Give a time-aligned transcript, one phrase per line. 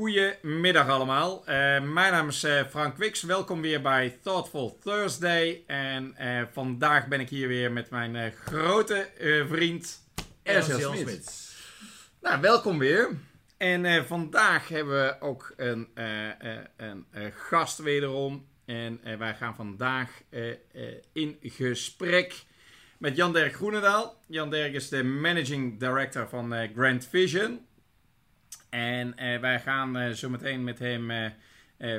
[0.00, 1.40] goedemiddag allemaal.
[1.40, 1.46] Uh,
[1.80, 3.22] mijn naam is uh, Frank Wiks.
[3.22, 5.62] Welkom weer bij Thoughtful Thursday.
[5.66, 9.08] En uh, vandaag ben ik hier weer met mijn grote
[9.48, 10.00] vriend
[10.42, 11.54] Ersel Smit.
[12.20, 13.08] Nou, welkom weer.
[13.56, 15.88] En vandaag hebben we ook een,
[17.10, 18.46] een gast wederom.
[18.64, 20.10] En wij gaan vandaag
[21.12, 22.44] in gesprek
[22.98, 24.20] met Jan Dirk Groenendaal.
[24.26, 27.66] Jan Dirk is de managing director van Grand Vision.
[28.70, 31.26] En uh, wij gaan uh, zo meteen met hem uh,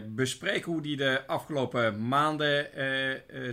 [0.05, 2.67] bespreken hoe die de afgelopen maanden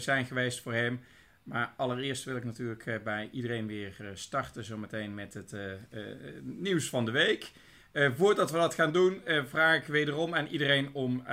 [0.00, 1.00] zijn geweest voor hem.
[1.42, 5.54] Maar allereerst wil ik natuurlijk bij iedereen weer starten zo meteen met het
[6.42, 7.50] nieuws van de week.
[7.92, 11.24] voordat we dat gaan doen, vraag ik wederom aan iedereen om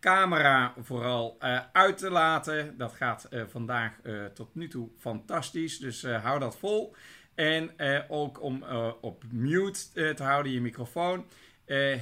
[0.00, 1.36] camera vooral
[1.72, 2.78] uit te laten.
[2.78, 3.92] Dat gaat vandaag
[4.34, 6.94] tot nu toe fantastisch, dus hou dat vol.
[7.34, 11.26] En uh, ook om uh, op mute uh, te houden, je microfoon.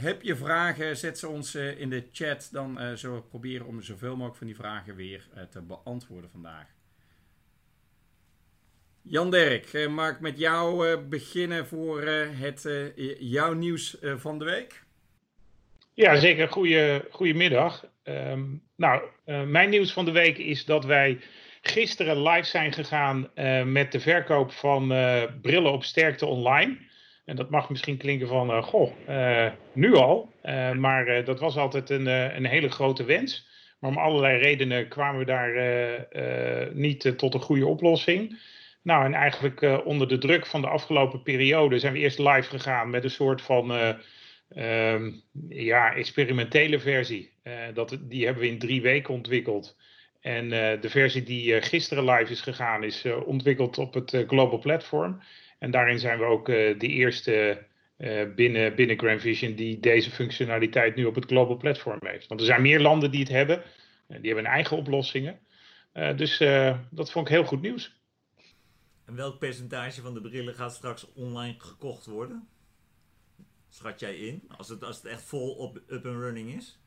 [0.00, 2.48] heb je vragen, zet ze ons in de chat.
[2.53, 6.67] Dan zullen we proberen om zoveel mogelijk van die vragen weer te beantwoorden vandaag.
[9.03, 12.69] Jan Dirk, mag ik met jou beginnen voor het,
[13.19, 14.83] jouw nieuws van de week?
[15.95, 16.48] Ja, zeker.
[17.11, 17.86] Goedemiddag.
[18.05, 19.03] Um, nou,
[19.47, 21.20] mijn nieuws van de week is dat wij
[21.61, 26.78] gisteren live zijn gegaan uh, met de verkoop van uh, brillen op sterkte online.
[27.25, 28.92] En dat mag misschien klinken van, uh, goh,
[29.72, 30.33] nu al.
[30.77, 33.48] maar dat was altijd een, een hele grote wens.
[33.78, 35.52] Maar om allerlei redenen kwamen we daar
[36.75, 38.39] niet tot een goede oplossing.
[38.83, 42.91] Nou, en eigenlijk onder de druk van de afgelopen periode zijn we eerst live gegaan
[42.91, 43.72] met een soort van
[44.55, 45.11] ehm,
[45.48, 47.33] ja, experimentele versie.
[47.74, 49.77] dat, die hebben we in drie weken ontwikkeld.
[50.21, 54.25] En uh, de versie die uh, gisteren live is gegaan is uh, ontwikkeld op het
[54.27, 55.23] Global Platform.
[55.59, 57.67] En daarin zijn we ook de eerste
[58.35, 62.27] binnen, binnen Grand Vision die deze functionaliteit nu op het Global Platform heeft.
[62.27, 63.63] Want er zijn meer landen die het hebben.
[64.07, 65.39] die hebben eigen oplossingen.
[66.17, 66.39] dus
[66.91, 67.98] dat vond ik heel goed nieuws.
[69.05, 72.48] En welk percentage van de brillen gaat straks online gekocht worden?
[73.69, 74.45] Schat jij in?
[74.57, 76.80] Als het, als het echt vol op up and running is?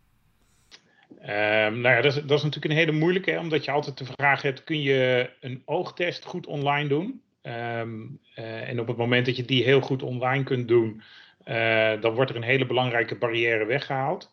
[1.22, 4.06] Um, nou ja, dat is, dat is natuurlijk een hele moeilijke, omdat je altijd de
[4.06, 7.22] vraag hebt: kun je een oogtest goed online doen?
[7.42, 11.02] Um, uh, en op het moment dat je die heel goed online kunt doen,
[11.46, 14.32] uh, dan wordt er een hele belangrijke barrière weggehaald.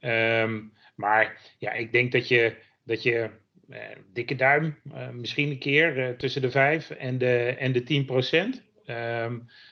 [0.00, 3.30] Um, maar ja, ik denk dat je, dat je
[3.68, 3.78] uh,
[4.12, 4.76] dikke duim,
[5.12, 8.62] misschien een keer tussen de 5 en de, en de 10 procent.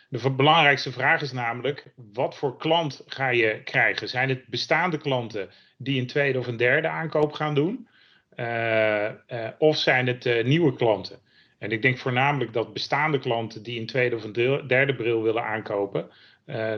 [0.08, 4.08] de belangrijkste vraag is namelijk: wat voor klant ga je krijgen?
[4.08, 5.50] Zijn het bestaande klanten?
[5.78, 7.88] Die een tweede of een derde aankoop gaan doen?
[8.36, 11.18] Uh, uh, of zijn het uh, nieuwe klanten?
[11.58, 15.44] En ik denk voornamelijk dat bestaande klanten die een tweede of een derde bril willen
[15.44, 16.10] aankopen,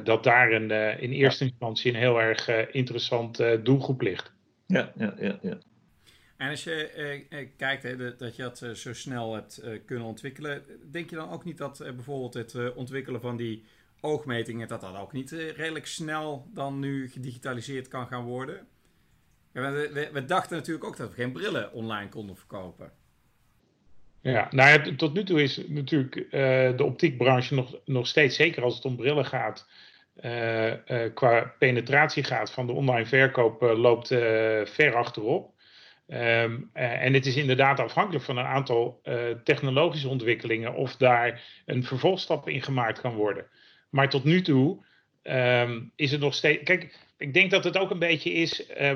[0.04, 4.32] dat daar een, in eerste instantie een heel erg interessant doelgroep ligt.
[4.66, 5.58] Ja, ja, ja, ja.
[6.36, 7.24] En als je
[7.56, 11.58] kijkt hè, dat je dat zo snel hebt kunnen ontwikkelen, denk je dan ook niet
[11.58, 13.64] dat bijvoorbeeld het ontwikkelen van die
[14.00, 18.66] oogmetingen, dat dat ook niet redelijk snel dan nu gedigitaliseerd kan gaan worden?
[19.52, 22.92] We, dachten natuurlijk ook dat we geen brillen online konden verkopen.
[24.22, 26.30] Ja, nou ja, tot nu toe is natuurlijk uh,
[26.76, 29.68] de optiekbranche nog, nog steeds, zeker als het om brillen gaat,
[30.20, 30.74] uh, uh,
[31.14, 34.08] qua penetratie gaat van de online verkoop, loopt
[34.64, 35.58] ver achterop.
[36.08, 39.00] Um, en het is inderdaad afhankelijk van een aantal
[39.44, 43.46] technologische ontwikkelingen of daar een vervolgstap in gemaakt kan worden.
[43.90, 44.84] Maar tot nu toe
[45.22, 46.62] um, is het nog steeds.
[46.62, 48.70] Kijk, ik denk dat het ook een beetje is.
[48.80, 48.92] Uh,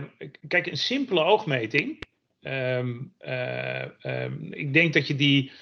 [0.48, 2.02] kijk, een simpele oogmeting.
[2.40, 5.52] Um, uh, um, ik denk dat je die.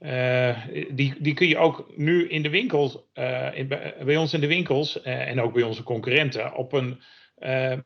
[0.00, 2.98] Uh, die, die kun je ook nu in de winkels,
[3.54, 3.68] in,
[4.04, 7.00] bij ons in de winkels en ook bij onze concurrenten, op een,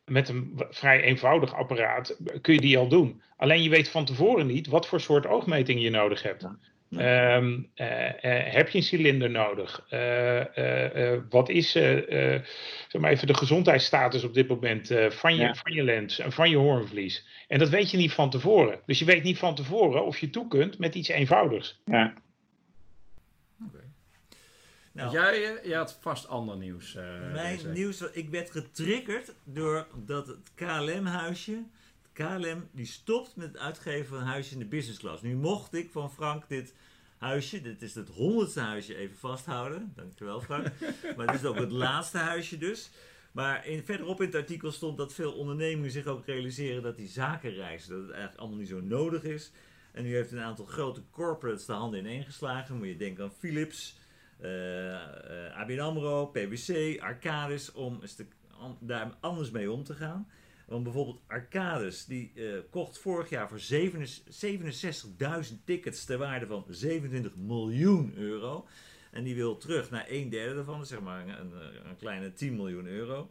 [0.05, 3.23] met een vrij eenvoudig apparaat kun je die al doen.
[3.37, 6.47] Alleen je weet van tevoren niet wat voor soort oogmeting je nodig hebt.
[6.91, 8.13] Um, uh, uh,
[8.53, 9.87] heb je een cilinder nodig?
[9.91, 15.55] Uh, wat is zeg maar even de gezondheidsstatus op dit moment van, je, ja.
[15.55, 17.27] van je lens en van je hoornvlies?
[17.49, 18.81] En dat weet je niet van tevoren.
[18.87, 21.81] Dus je weet niet van tevoren of je toe kunt met iets eenvoudigs.
[21.85, 22.15] Ja.
[24.93, 26.95] Nou, jij, jij had vast ander nieuws.
[27.33, 27.69] mijn deze.
[27.69, 31.63] nieuws, ik werd getriggerd door dat het KLM-huisje
[32.15, 35.23] KLM die stopt met het uitgeven van huisjes in de business class.
[35.23, 36.75] Nu mocht ik van Frank dit
[37.19, 39.93] huisje, dit is het honderdste huisje, even vasthouden.
[39.97, 40.67] Dankjewel Frank.
[41.17, 42.91] maar dit is ook het laatste huisje dus.
[43.33, 47.09] Maar in, verderop in het artikel stond dat veel ondernemingen zich ook realiseren dat die
[47.09, 49.51] zakenreizen, dat het eigenlijk allemaal niet zo nodig is.
[49.93, 52.77] En nu heeft een aantal grote corporates de handen ineengeslagen.
[52.77, 53.97] Moet je denken aan Philips,
[54.41, 58.33] uh, uh, ABN AMRO, PwC, Arcadis, om een stuk
[58.79, 60.29] daar anders mee om te gaan.
[60.67, 63.61] Want bijvoorbeeld Arcades, die uh, kocht vorig jaar voor
[65.51, 68.67] 67.000 tickets ter waarde van 27 miljoen euro.
[69.11, 71.53] En die wil terug naar een derde dus zeg maar een,
[71.89, 73.31] een, kleine 10 miljoen euro.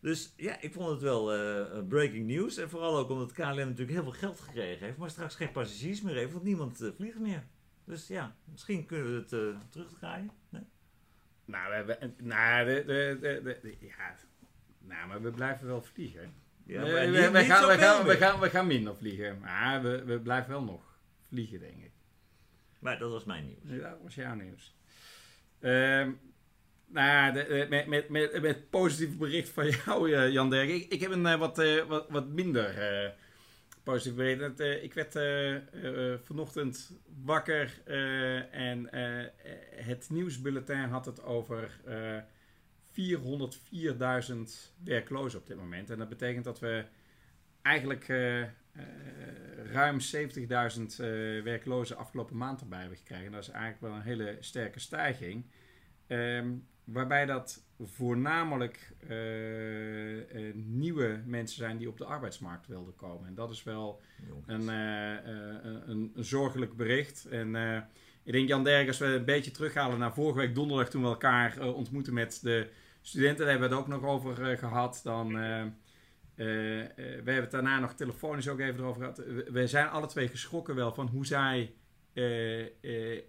[0.00, 2.56] Dus ja, ik vond het wel uh, breaking news.
[2.56, 6.02] En vooral ook omdat KLM natuurlijk heel veel geld gekregen heeft, maar straks geen passagiers
[6.02, 7.44] meer heeft, want niemand uh, vliegt meer.
[7.84, 10.30] Dus ja, misschien kunnen we het terugdraaien.
[10.48, 10.62] Nee?
[11.44, 14.16] Nou, we hebben, nou, de, de, de, ja,
[14.78, 16.34] nou, maar we blijven wel vliegen.
[16.72, 19.38] Ja, we, we, we, gaan, we, gaan, we, gaan, we gaan minder vliegen.
[19.38, 20.98] Maar we, we blijven wel nog
[21.28, 21.90] vliegen, denk ik.
[22.78, 23.80] Maar dat was mijn nieuws.
[23.80, 24.76] Ja, dat was jouw nieuws.
[25.60, 26.20] Um,
[26.86, 30.68] nou, de, met, met, met, met positief bericht van jou, eh, Jan Derk.
[30.68, 31.56] Ik, ik heb een uh, wat,
[31.88, 33.10] wat, wat minder uh,
[33.82, 34.60] positief bericht.
[34.60, 35.12] ik werd
[36.24, 37.80] vanochtend wakker
[38.50, 38.88] en
[39.76, 41.80] het nieuwsbulletin had het over
[42.92, 42.96] 404.000
[44.84, 45.90] werklozen op dit moment.
[45.90, 46.84] En dat betekent dat we
[47.62, 48.06] eigenlijk
[49.72, 50.96] ruim 70.000
[51.44, 53.32] werklozen afgelopen maand erbij hebben gekregen.
[53.32, 55.44] Dat is eigenlijk wel een hele sterke stijging.
[56.06, 63.26] Um, waarbij dat voornamelijk uh, uh, nieuwe mensen zijn die op de arbeidsmarkt wilden komen.
[63.26, 64.00] En dat is wel
[64.46, 65.16] een, uh,
[65.86, 67.24] een, een, zorgelijk bericht.
[67.24, 67.54] En
[68.22, 71.08] ik denk, Jan Derg, als we een beetje terughalen naar vorige week donderdag toen we
[71.08, 72.70] elkaar ontmoeten met de
[73.02, 75.00] studenten, daar hebben we het ook nog over gehad.
[75.04, 75.32] Dan,
[76.34, 76.92] we
[77.24, 79.22] hebben het daarna nog telefonisch ook even erover gehad.
[79.52, 81.74] We zijn alle twee geschrokken wel van hoe zij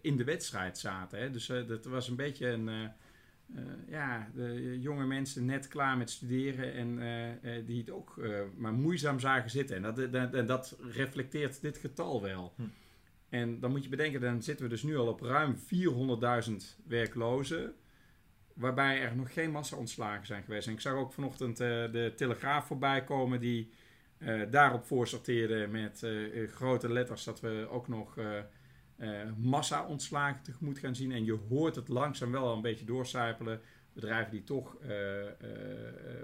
[0.02, 1.20] in de wedstrijd zaten.
[1.20, 1.32] Hè?
[1.32, 2.92] Dus dat was een beetje een
[3.56, 7.00] uh, ja, de jonge mensen net klaar met studeren en
[7.44, 8.22] uh, die het ook
[8.58, 9.76] maar moeizaam zagen zitten.
[9.76, 12.54] En dat, dat, dat reflecteert dit getal wel.
[12.56, 12.64] Hm.
[13.30, 16.54] En dan moet je bedenken, dan zitten we dus nu al op ruim 400.000
[16.88, 17.74] werklozen.
[18.54, 20.68] Waarbij er nog geen massa-ontslagen zijn geweest.
[20.68, 23.72] En ik zag ook vanochtend de Telegraaf voorbij komen die
[24.50, 26.06] daarop voorsorteerde met
[26.52, 28.18] grote letters dat we ook nog
[28.98, 31.12] uh, massa-ontslagen tegemoet gaan zien.
[31.12, 33.62] En je hoort het langzaam wel een beetje doorcijpelen.
[33.94, 35.28] Bedrijven die toch uh, uh,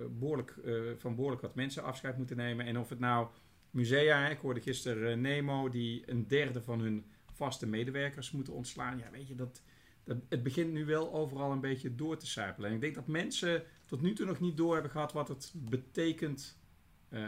[0.10, 0.56] behoorlijk,
[0.98, 2.66] van behoorlijk wat mensen afscheid moeten nemen.
[2.66, 3.28] En of het nou
[3.72, 8.98] musea, ik hoorde gisteren Nemo, die een derde van hun vaste medewerkers moeten ontslaan.
[8.98, 9.62] Ja, weet je, dat,
[10.04, 12.70] het begint nu wel overal een beetje door te sijpelen.
[12.70, 15.52] En ik denk dat mensen tot nu toe nog niet door hebben gehad wat het
[15.56, 16.58] betekent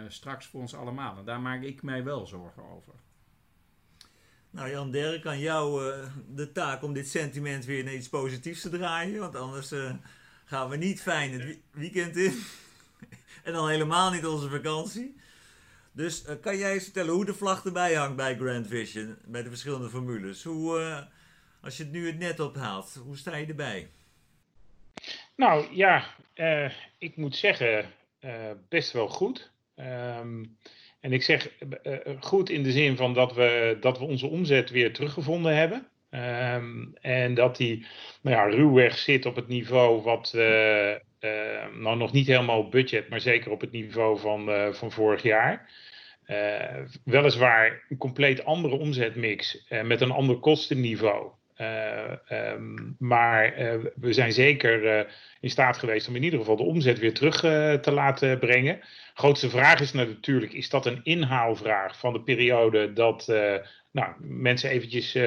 [0.07, 1.23] straks voor ons allemaal.
[1.23, 2.93] Daar maak ik mij wel zorgen over.
[4.51, 8.61] Nou Jan Derk, aan jou uh, de taak om dit sentiment weer naar iets positiefs
[8.61, 9.19] te draaien.
[9.19, 9.93] Want anders uh,
[10.45, 12.43] gaan we niet fijn het weekend in.
[13.43, 15.15] en dan helemaal niet onze vakantie.
[15.91, 19.17] Dus kan jij eens vertellen hoe de vlag erbij hangt bij Grand Vision?
[19.25, 20.43] Bij de verschillende formules.
[20.43, 21.07] Hoe,
[21.61, 23.89] als je het nu het net ophaalt, hoe sta je erbij?
[25.35, 26.05] Nou ja,
[26.97, 27.85] ik moet zeggen,
[28.69, 29.51] best wel goed.
[29.75, 30.57] Um,
[30.99, 31.49] en ik zeg
[31.83, 35.87] uh, goed in de zin van dat we, dat we onze omzet weer teruggevonden hebben.
[36.09, 37.85] Um, en dat die
[38.21, 40.95] nou ja, ruwweg zit op het niveau wat uh,
[41.73, 45.69] nou nog niet helemaal budget, maar zeker op het niveau van, van vorig jaar.
[47.03, 51.31] weliswaar een compleet andere omzetmix met een ander kostenniveau.
[52.31, 53.53] Um, maar
[53.95, 55.07] we zijn zeker
[55.39, 57.39] in staat geweest om in ieder geval de omzet weer terug
[57.81, 58.79] te laten brengen
[59.13, 63.27] grootste vraag is natuurlijk, is dat een inhaalvraag van de periode dat
[63.91, 65.17] nou, mensen eventjes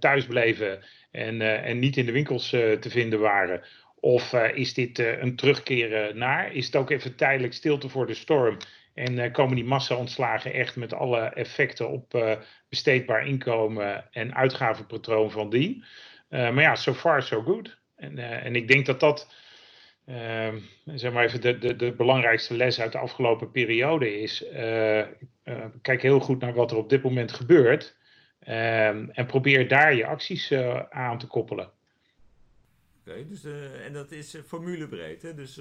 [0.00, 3.62] thuis bleven en, en niet in de winkels te vinden waren?
[4.00, 6.54] Of is dit een terugkeren naar?
[6.54, 8.56] Is het ook even tijdelijk stilte voor de storm?
[8.98, 12.38] En komen die massa-ontslagen echt met alle effecten op
[12.68, 15.84] besteedbaar inkomen en uitgavenpatroon van dien?
[16.28, 17.78] maar ja, so far so good.
[17.96, 19.28] En, en ik denk dat dat
[20.08, 24.44] uh, zeg maar even de, de, de belangrijkste les uit de afgelopen periode is:
[25.82, 27.96] kijk heel goed naar wat er op dit moment gebeurt
[28.40, 31.70] ehm, en probeer daar je acties eh, aan te koppelen.
[33.00, 33.44] Oké, dus,
[33.84, 35.34] en dat is formulebreed, hè?
[35.34, 35.60] Dus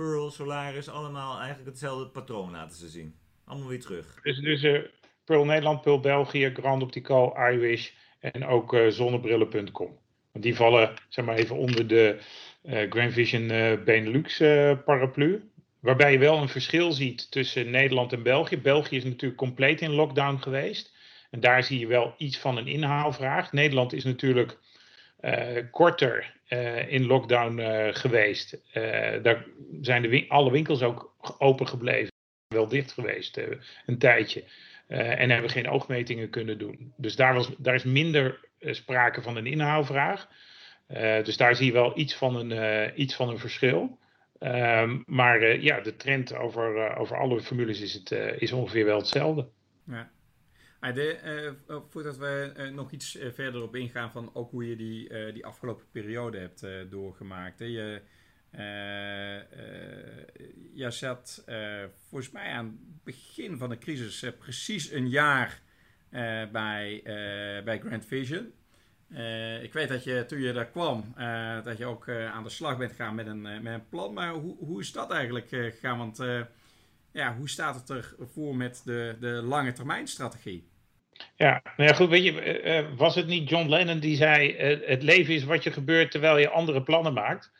[0.00, 3.14] Pearl, Solaris, allemaal eigenlijk hetzelfde patroon laten ze zien.
[3.44, 4.20] Allemaal weer terug.
[4.22, 4.82] Dus, dus
[5.24, 7.90] Pearl Nederland, Pearl België, Grand Optical, iWish
[8.20, 9.98] en ook zonnebrillen.com.
[10.32, 12.18] Want die vallen zeg maar even onder de
[12.62, 13.46] uh, Grand Vision
[13.84, 14.38] Benelux
[14.84, 15.50] paraplu.
[15.80, 18.58] Waarbij je wel een verschil ziet tussen Nederland en België.
[18.58, 20.92] België is natuurlijk compleet in lockdown geweest.
[21.30, 23.52] En daar zie je wel iets van een inhaalvraag.
[23.52, 24.58] Nederland is natuurlijk
[25.70, 26.39] korter
[26.88, 27.60] in lockdown
[27.92, 28.60] geweest.
[29.22, 29.44] daar
[29.80, 32.12] zijn de alle winkels ook open gebleven.
[32.48, 33.40] Wel dicht geweest
[33.86, 34.44] een tijdje.
[34.88, 36.92] en hebben geen oogmetingen kunnen doen.
[36.96, 40.28] Dus daar, was, daar is minder sprake van een inhaalvraag.
[41.22, 43.98] Dus daar zie je wel iets van een, iets van een verschil.
[44.38, 49.48] Ehm, maar ja, de trend over, over alle formules is, het, is ongeveer wel hetzelfde.
[49.86, 50.10] Ja.
[50.80, 51.54] De,
[51.88, 56.38] voordat we nog iets verder op ingaan van ook hoe je die, die afgelopen periode
[56.38, 57.58] hebt doorgemaakt.
[57.58, 57.64] Hè?
[57.64, 58.02] Je,
[60.74, 61.44] je zat
[62.08, 65.60] volgens mij aan het begin van de crisis precies een jaar
[66.52, 67.00] bij,
[67.64, 68.52] bij Grand Vision.
[69.62, 71.14] Ik weet dat je toen je daar kwam,
[71.64, 74.12] dat je ook aan de slag bent gegaan met een, met een plan.
[74.12, 75.98] Maar hoe, hoe is dat eigenlijk gegaan?
[75.98, 76.18] Want
[77.12, 80.68] ja, hoe staat het ervoor met de, de lange termijn strategie?
[81.36, 85.34] Ja, nou ja, goed, weet je, was het niet John Lennon die zei: het leven
[85.34, 87.52] is wat je gebeurt terwijl je andere plannen maakt?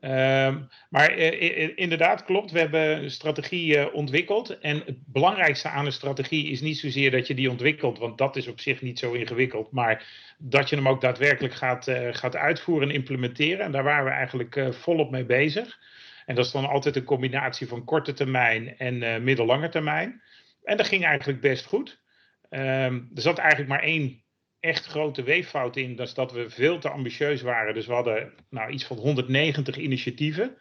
[0.00, 1.12] Ehm, maar
[1.74, 2.50] inderdaad, klopt.
[2.50, 4.58] We hebben een strategie ontwikkeld.
[4.58, 8.36] En het belangrijkste aan een strategie is niet zozeer dat je die ontwikkelt, want dat
[8.36, 9.72] is op zich niet zo ingewikkeld.
[9.72, 10.06] Maar
[10.38, 13.64] dat je hem ook daadwerkelijk gaat, gaat uitvoeren en implementeren.
[13.64, 15.78] En daar waren we eigenlijk volop mee bezig.
[16.26, 20.22] En dat is dan altijd een combinatie van korte termijn en middellange termijn.
[20.64, 22.00] En dat ging eigenlijk best goed.
[22.50, 24.22] Um, er zat eigenlijk maar één
[24.60, 25.96] echt grote weeffout in.
[25.96, 27.74] Dat is dat we veel te ambitieus waren.
[27.74, 30.56] Dus we hadden nou, iets van 190 initiatieven.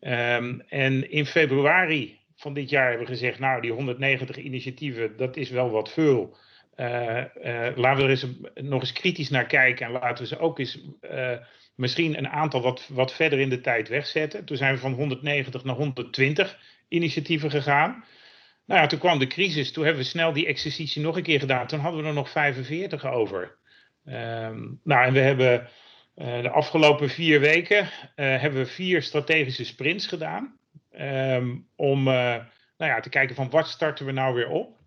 [0.00, 5.36] Um, en in februari van dit jaar hebben we gezegd, nou die 190 initiatieven, dat
[5.36, 6.36] is wel wat veel.
[6.76, 10.38] Uh, uh, laten we er eens nog eens kritisch naar kijken en laten we ze
[10.38, 11.36] ook eens uh,
[11.74, 14.44] misschien een aantal wat, wat verder in de tijd wegzetten.
[14.44, 18.04] Toen zijn we van 190 naar 120 initiatieven gegaan.
[18.66, 21.40] Nou ja, toen kwam de crisis, toen hebben we snel die exercitie nog een keer
[21.40, 21.66] gedaan.
[21.66, 23.56] Toen hadden we er nog 45 over.
[24.06, 25.68] Um, nou, en we hebben
[26.14, 30.58] de afgelopen vier weken hebben we vier strategische sprints gedaan.
[30.98, 32.44] Um, om nou
[32.78, 34.80] ja, te kijken van wat starten we nou weer op.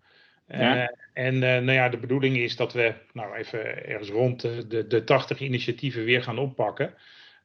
[0.46, 0.92] Ja.
[1.12, 5.40] En nou ja, de bedoeling is dat we nou even ergens rond de, de 80
[5.40, 6.94] initiatieven weer gaan oppakken.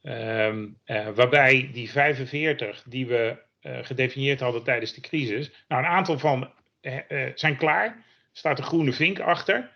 [0.03, 6.19] Um, uh, waarbij die 45 die we gedefinieerd hadden tijdens de crisis, nou een aantal
[6.19, 6.51] van
[7.35, 8.03] zijn klaar.
[8.31, 9.71] Staat een groene vink achter.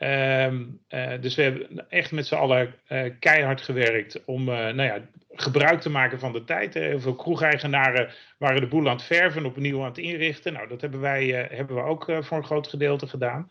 [0.00, 0.80] Um,
[1.20, 2.74] dus we hebben echt met z'n allen
[3.18, 5.00] keihard gewerkt om nou ja,
[5.30, 6.74] gebruik te maken van de tijd.
[6.74, 10.52] Heel veel kroegeigenaren waren de boel aan het verven, opnieuw aan het inrichten.
[10.52, 13.50] Nou, dat hebben wij hebben we ook voor een groot gedeelte gedaan.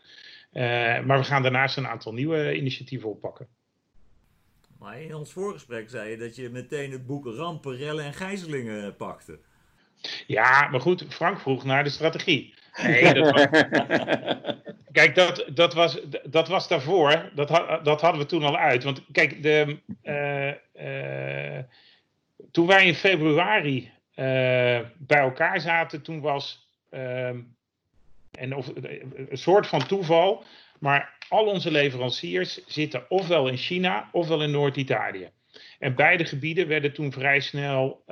[1.06, 3.48] Maar we gaan daarnaast een aantal nieuwe initiatieven oppakken.
[4.78, 8.96] Maar in ons voorgesprek zei je dat je meteen het boek Rampen, Rellen en Gijzelingen
[8.96, 9.38] pakte.
[10.26, 12.54] Ja, maar goed, Frank vroeg naar de strategie.
[12.82, 13.46] Nee, dat was...
[14.92, 17.30] Kijk, dat, dat, was, dat was daarvoor.
[17.34, 17.48] Dat,
[17.82, 18.84] dat hadden we toen al uit.
[18.84, 21.62] Want kijk, de, uh, uh,
[22.50, 23.86] toen wij in februari uh,
[24.96, 27.38] bij elkaar zaten, toen was ehm,
[28.30, 28.70] en of,
[29.28, 30.44] een soort van toeval,
[30.78, 35.30] maar al onze leveranciers zitten ofwel in China ofwel in Noord-Italië.
[35.78, 38.04] En beide gebieden werden toen vrij snel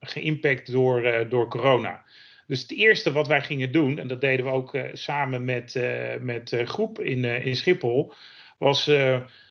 [0.00, 2.04] geïmpact door, door corona.
[2.46, 5.74] Dus het eerste wat wij gingen doen, en dat deden we ook uh, samen met,
[5.74, 8.12] uh, met uh, groep in, in Schiphol,
[8.58, 8.84] was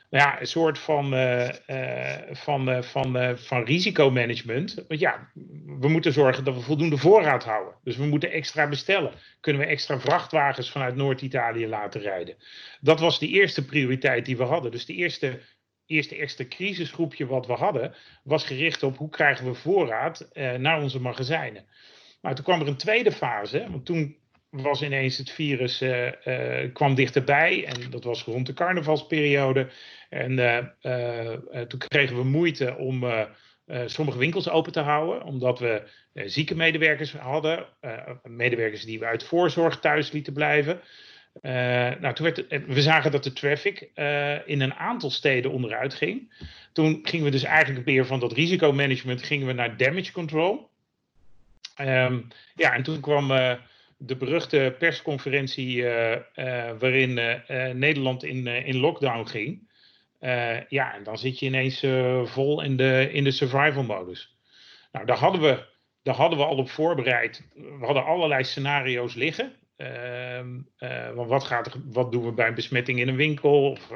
[0.09, 1.09] ja, een soort van,
[2.31, 4.83] van, van, van risicomanagement.
[4.87, 5.29] Want ja,
[5.79, 7.73] we moeten zorgen dat we voldoende voorraad houden.
[7.83, 9.11] Dus we moeten extra bestellen.
[9.39, 12.35] Kunnen we extra vrachtwagens vanuit Noord-Italië laten rijden?
[12.81, 14.71] Dat was de eerste prioriteit die we hadden.
[14.71, 15.39] Dus de eerste
[15.85, 20.99] eerste, eerste crisisgroepje wat we hadden, was gericht op hoe krijgen we voorraad naar onze
[20.99, 21.65] magazijnen.
[22.21, 24.17] Maar toen kwam er een tweede fase, want toen
[24.49, 29.69] was ineens het virus uh, uh, kwam dichterbij en dat was rond de carnavalsperiode.
[30.09, 30.31] En
[30.81, 33.05] uh, toen kregen we moeite om
[33.85, 37.65] sommige winkels open te houden, omdat we zieke medewerkers hadden,
[38.23, 40.81] medewerkers die we uit voorzorg thuis lieten blijven.
[41.41, 43.89] Nou, toen werd we zagen dat de traffic
[44.45, 46.33] in een aantal steden onderuit ging.
[46.73, 50.69] Toen gingen we dus eigenlijk weer van dat risicomanagement gingen we naar damage control.
[51.81, 53.53] Um, ja, en toen kwam uh,
[53.97, 55.83] de beruchte persconferentie
[56.79, 57.13] waarin
[57.73, 59.69] Nederland in, in lockdown ging.
[60.69, 61.79] ja, en dan zit je ineens
[62.31, 64.35] vol in de, in de survival modus.
[64.95, 65.65] Nou, daar hadden, we,
[66.03, 67.47] daar hadden we al op voorbereid.
[67.53, 69.53] We hadden allerlei scenario's liggen.
[69.77, 70.61] Ehm,
[71.15, 73.69] want wat, gaat wat doen we bij een besmetting in een winkel?
[73.69, 73.89] Of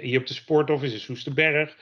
[0.00, 1.76] hier op de sportoffice in Soesterberg?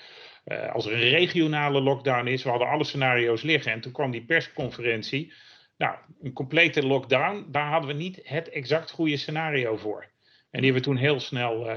[0.44, 3.72] Uh, als er een regionale lockdown is, we hadden alle scenario's liggen.
[3.72, 5.32] En toen kwam die persconferentie.
[5.78, 10.06] Nou, een complete lockdown, daar hadden we niet het exact goede scenario voor.
[10.50, 11.72] En die hebben we toen heel snel, die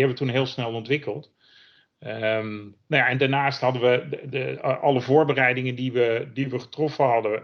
[0.00, 1.32] hebben we toen heel snel ontwikkeld.
[2.00, 6.58] Um, nou ja, en daarnaast hadden we de, de, alle voorbereidingen die we, die we
[6.58, 7.42] getroffen hadden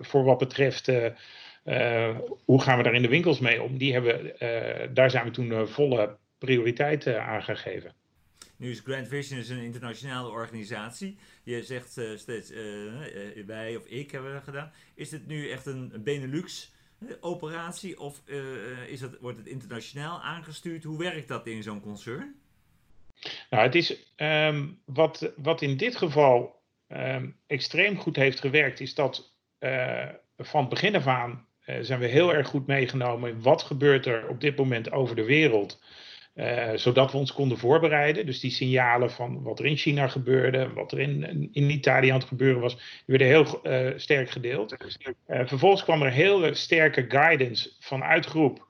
[0.00, 0.88] voor wat betreft
[2.44, 4.34] hoe gaan we daar in de winkels mee om, die hebben,
[4.94, 7.94] daar zijn we toen volle prioriteit aan gegeven.
[8.56, 11.18] Nu is Grand Vision is een internationale organisatie.
[11.42, 14.72] Je zegt uh, steeds uh, uh, wij of ik hebben dat gedaan.
[14.94, 16.72] Is het nu echt een Benelux
[17.20, 18.22] operatie of
[18.86, 20.84] is het, wordt het internationaal aangestuurd?
[20.84, 22.34] Hoe werkt dat in zo'n concern?
[23.50, 28.94] Nou, het is um, wat, wat in dit geval um, extreem goed heeft gewerkt, is
[28.94, 29.34] dat
[30.38, 31.46] van begin af aan
[31.80, 33.42] zijn we heel erg goed meegenomen.
[33.42, 35.80] Wat gebeurt er op dit moment over de wereld?
[36.34, 38.26] Uh, zodat we ons konden voorbereiden.
[38.26, 42.18] Dus die signalen van wat er in China gebeurde, wat er in, in Italië aan
[42.18, 44.76] het gebeuren was, die werden heel uh, sterk gedeeld.
[45.26, 48.66] Vervolgens kwam er hele sterke guidance vanuit groep.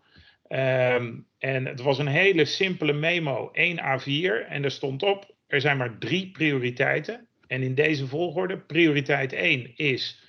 [0.48, 4.48] Um, en het was een hele simpele memo, 1 A4.
[4.48, 7.26] En er stond op, er zijn maar drie prioriteiten.
[7.46, 10.21] En in deze volgorde, prioriteit 1 is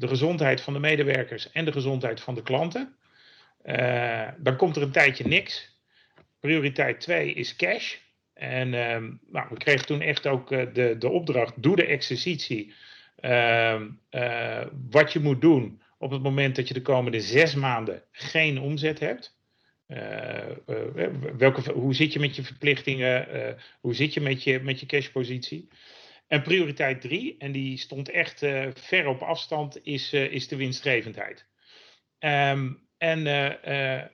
[0.00, 2.96] de gezondheid van de medewerkers en de gezondheid van de klanten.
[4.38, 5.78] dan komt er een tijdje niks.
[6.40, 7.96] Prioriteit 2 is cash.
[8.40, 12.72] En um, nou, we kregen toen echt ook uh, de, de opdracht: doe de exercitie.
[13.20, 13.80] Uh,
[14.10, 18.60] uh, wat je moet doen op het moment dat je de komende zes maanden geen
[18.60, 19.38] omzet hebt.
[21.36, 23.26] Welke, hoe zit je met je verplichtingen?
[23.80, 25.68] hoe zit je met je, met je cashpositie?
[26.30, 28.38] En prioriteit 3, en die stond echt
[28.74, 31.46] ver op afstand, is, is de winstgevendheid.
[32.18, 34.04] Um, en uh,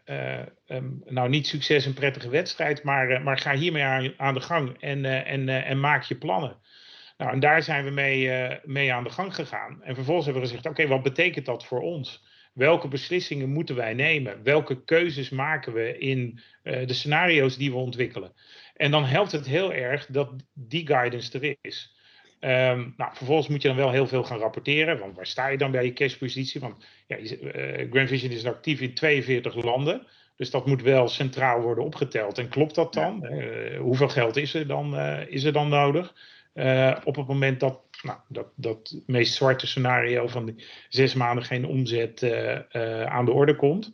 [0.66, 4.80] um, nou, niet succes een prettige wedstrijd, maar, maar ga hiermee aan, aan de gang
[4.80, 6.56] en, en, en maak je plannen.
[7.16, 8.30] Nou, en daar zijn we mee,
[8.64, 9.82] mee aan de gang gegaan.
[9.82, 12.24] En vervolgens hebben we gezegd: oké, wat betekent dat voor ons?
[12.52, 14.42] Welke beslissingen moeten wij nemen?
[14.42, 18.32] Welke keuzes maken we in de scenario's die we ontwikkelen?
[18.74, 21.95] En dan helpt het heel erg dat die guidance er is.
[22.40, 24.98] Um, nou, vervolgens moet je dan wel heel veel gaan rapporteren.
[24.98, 26.60] Want waar sta je dan bij je cashpositie?
[26.60, 30.06] Want ja, uh, Grand Vision is actief in 42 landen.
[30.36, 32.38] Dus dat moet wel centraal worden opgeteld.
[32.38, 33.18] En klopt dat dan?
[33.22, 33.30] Ja.
[33.30, 36.14] Uh, hoeveel geld is er dan, uh, is er dan nodig?
[37.04, 41.66] op het moment dat, nou, dat dat meest zwarte scenario van die zes maanden geen
[41.66, 42.22] omzet
[43.06, 43.92] aan de orde komt.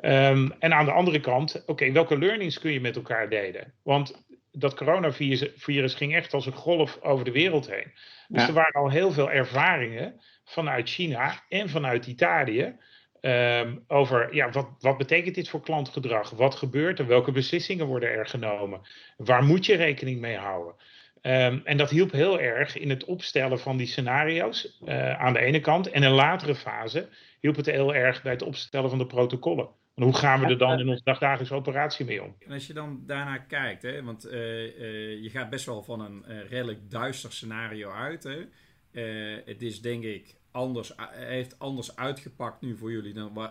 [0.00, 3.72] Um, en aan de andere kant, oké, okay, welke learnings kun je met elkaar delen?
[3.82, 7.92] Want dat coronavirus ging echt als een golf over de wereld heen.
[8.28, 12.76] Dus er waren al heel veel ervaringen vanuit China en vanuit Italië.
[13.20, 16.30] Um, over ja, wat, wat betekent dit voor klantgedrag?
[16.30, 17.06] Wat gebeurt er?
[17.06, 18.80] Welke beslissingen worden er genomen?
[19.16, 20.74] Waar moet je rekening mee houden?
[21.22, 25.38] Um, en dat hielp heel erg in het opstellen van die scenario's uh, aan de
[25.38, 25.86] ene kant.
[25.86, 27.08] En in een latere fase
[27.40, 30.78] hielp het heel erg bij het opstellen van de protocollen hoe gaan we er dan
[30.78, 32.36] in onze dagdagelijkse operatie mee om?
[32.38, 36.00] En als je dan daarna kijkt, hè, want uh, uh, je gaat best wel van
[36.00, 38.22] een uh, redelijk duister scenario uit.
[38.22, 38.44] Hè.
[39.44, 43.50] het is denk ik anders, heeft anders uitgepakt nu voor jullie dan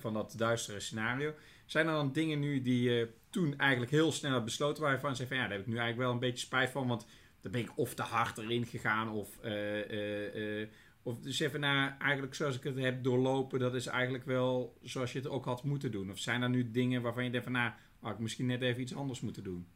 [0.00, 1.34] van dat duistere scenario.
[1.66, 5.36] Zijn er dan dingen nu die je toen eigenlijk heel snel besloten waren van, van
[5.36, 7.06] ja, daar heb ik nu eigenlijk wel een beetje spijt van, want
[7.40, 9.38] dan ben ik of te hard erin gegaan of
[11.02, 15.12] of dus even naar, eigenlijk zoals ik het heb doorlopen, dat is eigenlijk wel zoals
[15.12, 16.10] je het ook had moeten doen.
[16.10, 18.82] Of zijn er nu dingen waarvan je denkt van, nou, had ik misschien net even
[18.82, 19.66] iets anders moeten doen?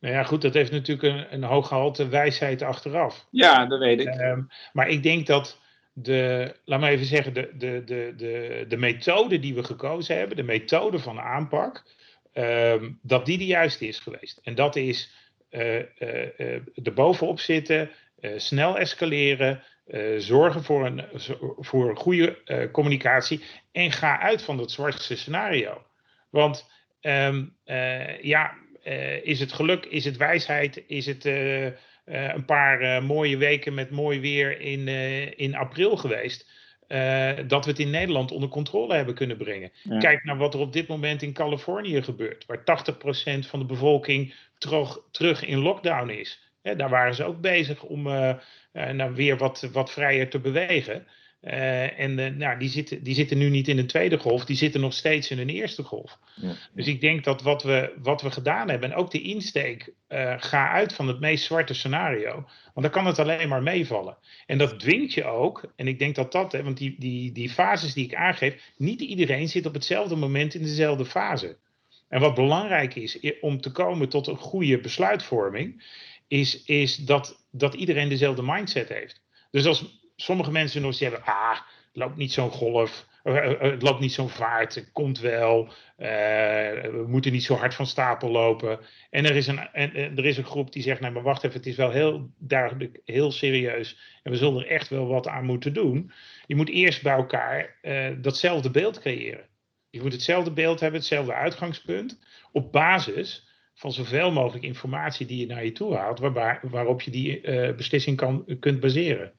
[0.00, 3.26] Nou ja, goed, dat heeft natuurlijk een, een hoog gehalte wijsheid achteraf.
[3.30, 4.20] Ja, dat weet ik.
[4.20, 5.60] Um, maar ik denk dat
[5.92, 10.36] de, laat me even zeggen, de, de, de, de, de methode die we gekozen hebben,
[10.36, 11.84] de methode van aanpak,
[12.34, 14.40] um, dat die de juiste is geweest.
[14.42, 15.12] En dat is
[15.50, 17.90] uh, uh, uh, er bovenop zitten,
[18.36, 21.04] snel escaleren, uh, zorgen voor een,
[21.58, 23.42] voor een goede uh, communicatie
[23.72, 25.82] en ga uit van dat zwartste scenario.
[26.30, 26.70] Want
[27.00, 28.54] um, uh, ja,
[29.22, 31.24] is het geluk, is het wijsheid, is het
[32.04, 34.88] een paar mooie weken met mooi weer in,
[35.36, 36.52] in april geweest?
[37.46, 39.72] dat we het in Nederland onder controle hebben kunnen brengen.
[39.82, 39.98] Ja.
[39.98, 44.34] Kijk naar wat er op dit moment in Californië gebeurt, waar 80% van de bevolking
[44.58, 46.44] terug, terug in lockdown is.
[46.72, 48.34] Daar waren ze ook bezig om uh,
[48.72, 51.06] nou, weer wat, wat vrijer te bewegen.
[51.42, 54.56] Uh, en uh, nou, die, zitten, die zitten nu niet in een tweede golf, die
[54.56, 56.18] zitten nog steeds in een eerste golf.
[56.34, 56.52] Ja.
[56.74, 60.34] Dus ik denk dat wat we, wat we gedaan hebben, en ook de insteek, uh,
[60.38, 62.32] ga uit van het meest zwarte scenario.
[62.32, 64.16] Want dan kan het alleen maar meevallen.
[64.46, 67.50] En dat dwingt je ook, en ik denk dat dat, hè, want die, die, die
[67.50, 71.56] fases die ik aangeef, niet iedereen zit op hetzelfde moment in dezelfde fase.
[72.08, 75.82] En wat belangrijk is om te komen tot een goede besluitvorming,
[76.28, 79.22] is, is dat, dat iedereen dezelfde mindset heeft.
[79.50, 81.60] Dus als sommige mensen nog zeggen, ah,
[81.92, 87.04] loopt niet zo'n golf, uh, uh, het loopt niet zo'n vaart, het komt wel, we
[87.06, 88.78] moeten niet zo hard van stapel lopen.
[89.10, 91.56] En er is een, en, er is een groep die zegt, nou maar wacht even,
[91.56, 95.44] het is wel heel duidelijk, heel serieus en we zullen er echt wel wat aan
[95.44, 96.12] moeten doen.
[96.46, 97.76] Je moet eerst bij elkaar
[98.20, 99.48] datzelfde beeld creëren.
[99.90, 102.18] Je moet hetzelfde beeld hebben, hetzelfde uitgangspunt,
[102.52, 106.18] op basis van zoveel mogelijk informatie die je naar je toe haalt,
[106.62, 107.40] waarop je die
[107.74, 109.32] beslissing kan, kunt baseren.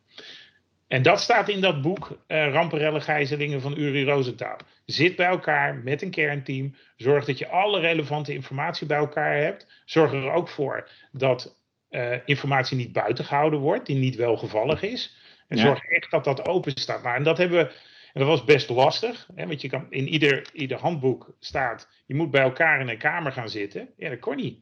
[0.88, 4.58] En dat staat in dat boek uh, Ramperelle Gijzelingen van Uri Rosenthal.
[4.86, 6.76] Zit bij elkaar met een kernteam.
[6.98, 9.82] Zorg dat je alle relevante informatie bij elkaar hebt.
[9.86, 11.58] Zorg er ook voor dat
[11.90, 15.16] uh, informatie niet buiten gehouden wordt, die niet welgevallig is.
[15.48, 17.04] En zorg echt dat dat open staat.
[17.04, 17.72] Nou, en dat hebben we.
[18.16, 22.16] En dat was best lastig, hè, want je kan, in ieder, ieder handboek staat, je
[22.16, 23.90] moet bij elkaar in een kamer gaan zitten.
[23.98, 24.60] Ja, dat kon niet.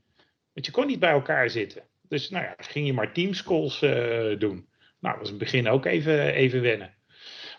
[0.54, 1.84] Want je kon niet bij elkaar zitten.
[2.02, 3.92] Dus nou ja, ging je maar teamscalls uh,
[4.40, 4.68] doen.
[5.00, 6.94] Nou, dat was in het begin ook even, even wennen.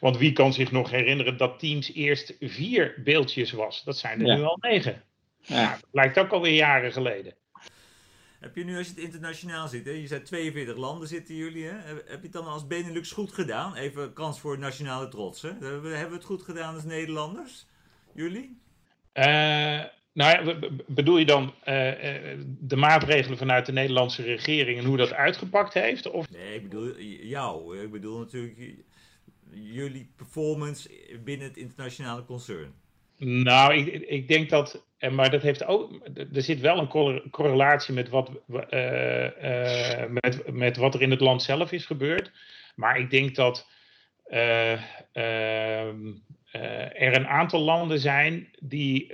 [0.00, 3.84] Want wie kan zich nog herinneren dat Teams eerst vier beeldjes was?
[3.84, 5.02] Dat zijn er nu al negen.
[5.38, 5.62] Ja.
[5.62, 7.34] Nou, dat lijkt ook alweer jaren geleden.
[8.44, 11.64] Heb je nu, als je het internationaal ziet, hè, je zei 42 landen zitten jullie,
[11.64, 11.74] hè?
[11.86, 13.74] heb je het dan als Benelux goed gedaan?
[13.74, 15.42] Even kans voor nationale trots.
[15.42, 15.48] Hè?
[15.48, 17.66] Hebben we het goed gedaan als Nederlanders?
[18.14, 18.58] Jullie?
[19.14, 21.52] Uh, nou bedoel je dan uh,
[22.46, 26.10] de maatregelen vanuit de Nederlandse regering en hoe dat uitgepakt heeft?
[26.10, 26.30] Of?
[26.30, 27.78] Nee, ik bedoel jou.
[27.78, 28.84] Ik bedoel natuurlijk
[29.50, 30.90] jullie performance
[31.24, 32.72] binnen het internationale concern.
[33.18, 36.00] Nou, ik, ik denk dat, maar dat heeft ook,
[36.34, 41.20] er zit wel een correlatie met wat, uh, uh, met, met wat er in het
[41.20, 42.30] land zelf is gebeurd.
[42.74, 43.68] Maar ik denk dat
[44.28, 44.72] uh,
[45.14, 45.88] uh,
[47.02, 49.12] er een aantal landen zijn die,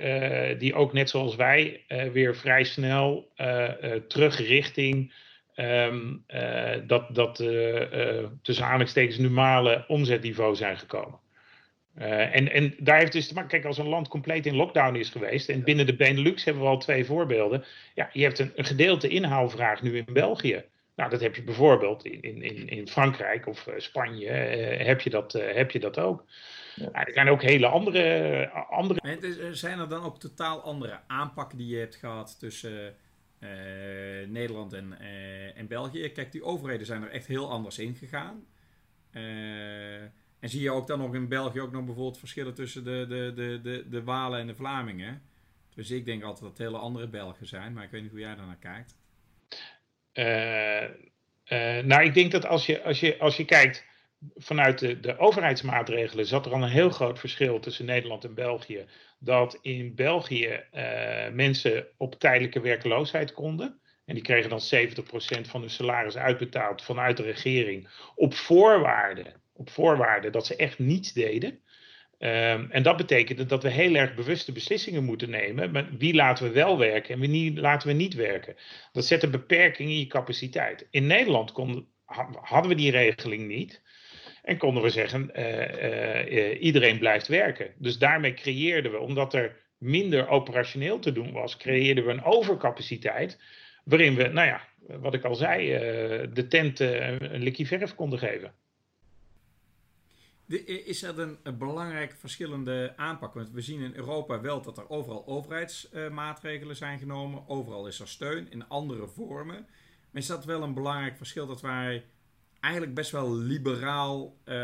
[0.59, 3.33] die ook net zoals wij weer vrij snel
[4.09, 5.15] terug richting
[5.55, 6.25] um,
[6.87, 7.37] dat, dat
[8.43, 11.19] tussen aanhalingstekens normale omzetniveau zijn gekomen.
[11.95, 15.11] En, en daar heeft dus te maken, kijk, als een land compleet in lockdown is
[15.11, 17.65] geweest, en binnen de Benelux hebben we al twee voorbeelden.
[17.95, 20.65] Ja, je hebt een, een gedeelte inhaalvraag nu in België.
[20.95, 25.71] Nou, dat heb je bijvoorbeeld in, in, in Frankrijk of Spanje, heb, je dat, heb
[25.71, 26.25] je dat ook.
[26.75, 27.07] Ja.
[27.07, 28.49] er zijn ook hele andere.
[28.51, 29.01] andere...
[29.01, 32.95] En zijn er dan ook totaal andere aanpakken die je hebt gehad tussen
[33.41, 33.51] uh,
[34.29, 36.09] Nederland en, uh, en België?
[36.09, 38.47] Kijk, die overheden zijn er echt heel anders in gegaan.
[39.13, 39.23] Uh,
[40.41, 43.33] en zie je ook dan nog in België ook nog bijvoorbeeld verschillen tussen de, de,
[43.35, 45.23] de, de, de Walen en de Vlamingen?
[45.75, 48.21] Dus ik denk altijd dat het hele andere Belgen zijn, maar ik weet niet hoe
[48.21, 48.97] jij daar naar kijkt.
[51.87, 53.89] nou, ik denk dat als je, als je, als je kijkt
[54.35, 58.87] vanuit de, de overheidsmaatregelen zat er al een heel groot verschil tussen Nederland en België.
[59.19, 63.81] Dat in België uh, mensen op tijdelijke werkloosheid konden.
[64.05, 67.89] En die kregen dan 70% van hun salaris uitbetaald vanuit de regering.
[68.15, 71.49] Op voorwaarde, op voorwaarde dat ze echt niets deden.
[72.19, 75.71] Um, en dat betekende dat we heel erg bewuste beslissingen moeten nemen.
[75.71, 78.57] Maar wie laten we wel werken en wie laten we niet werken.
[78.93, 80.87] Dat zet een beperking in je capaciteit.
[80.91, 81.53] In Nederland
[82.41, 83.83] hadden we die regeling niet.
[84.43, 87.71] En konden we zeggen, uh, iedereen blijft werken.
[87.79, 93.41] Dus daarmee creëerden we, omdat er minder operationeel te doen was, creëerden we een overcapaciteit.
[93.85, 94.61] Waarin we, nou ja,
[95.01, 95.69] wat ik al zei,
[96.33, 98.53] de tent een likje verf konden geven.
[100.59, 103.35] Is er een, een belangrijke verschillende aanpak?
[103.35, 107.49] Want we zien in Europa wel dat er overal overheidsmaatregelen zijn genomen.
[107.49, 109.67] Overal is er steun in andere vormen.
[110.11, 112.05] Maar is dat wel een belangrijk verschil dat wij
[112.61, 114.57] eigenlijk best wel liberaal uh,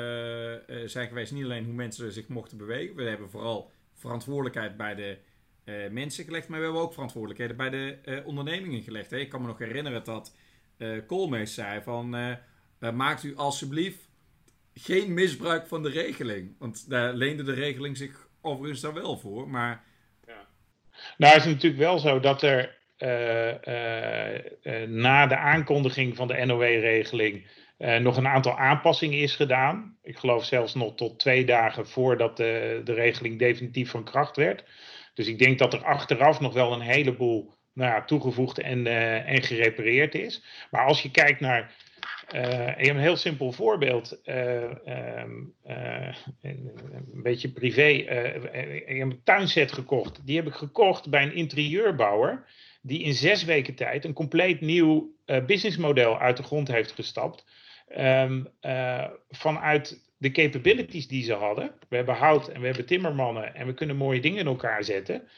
[0.87, 1.33] zijn geweest.
[1.33, 2.97] Niet alleen hoe mensen zich mochten bewegen.
[2.97, 5.19] We hebben vooral verantwoordelijkheid bij de
[5.65, 6.49] uh, mensen gelegd.
[6.49, 9.11] Maar we hebben ook verantwoordelijkheden bij de ondernemingen gelegd.
[9.11, 9.19] Hè.
[9.19, 10.35] Ik kan me nog herinneren dat
[11.07, 12.09] Koolmees zei van...
[12.79, 14.06] maakt u alsjeblieft
[14.79, 16.55] geen misbruik van de regeling.
[16.59, 19.49] Want daar leende de regeling zich overigens daar wel voor.
[19.49, 19.85] Maar...
[20.27, 20.47] Ja.
[21.17, 22.77] Nou is het natuurlijk wel zo dat er...
[24.89, 27.47] na de aankondiging van de NOW-regeling
[28.01, 29.97] nog een aantal aanpassingen is gedaan.
[30.03, 34.65] Ik geloof zelfs nog tot twee dagen voordat de, de regeling definitief van kracht werd.
[35.15, 38.87] Dus ik denk dat er achteraf nog wel een heleboel nou toegevoegd en,
[39.27, 40.45] en gerepareerd is.
[40.71, 41.75] Maar als je kijkt naar.
[42.35, 44.21] Uh, ik heb een heel simpel voorbeeld.
[44.25, 45.55] Um,
[46.43, 47.89] een beetje privé.
[48.87, 50.27] ik heb een tuinset gekocht.
[50.27, 52.45] Die heb ik gekocht bij een interieurbouwer.
[52.83, 55.15] Die in zes weken tijd een compleet nieuw
[55.47, 57.45] businessmodel uit de grond heeft gestapt
[57.89, 61.75] uh, vanuit de capabilities die ze hadden.
[61.89, 65.29] We hebben hout en we hebben timmermannen en we kunnen mooie dingen in elkaar zetten.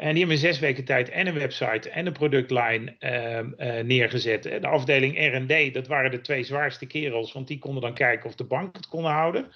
[0.00, 3.80] En die hebben in zes weken tijd en een website en een productlijn uh, uh,
[3.82, 4.42] neergezet.
[4.42, 8.34] De afdeling R&D, dat waren de twee zwaarste kerels, want die konden dan kijken of
[8.34, 9.46] de bank het konden houden.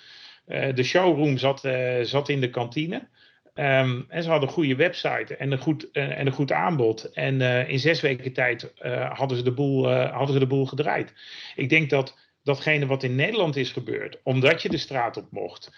[0.47, 1.69] Uh, de showroom zat,
[2.03, 3.09] zat in de kantine.
[3.55, 7.13] Um, en ze hadden een goede website en een goed, en een goed aanbod.
[7.13, 8.73] En in zes weken tijd
[9.13, 11.13] hadden, ze de boel, hadden ze de boel gedraaid.
[11.57, 15.71] Ik denk dat datgene wat in Nederland is gebeurd, omdat je de straat op mocht,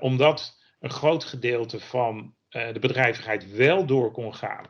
[0.00, 4.66] omdat een groot gedeelte van de bedrijvigheid wel door kon gaan.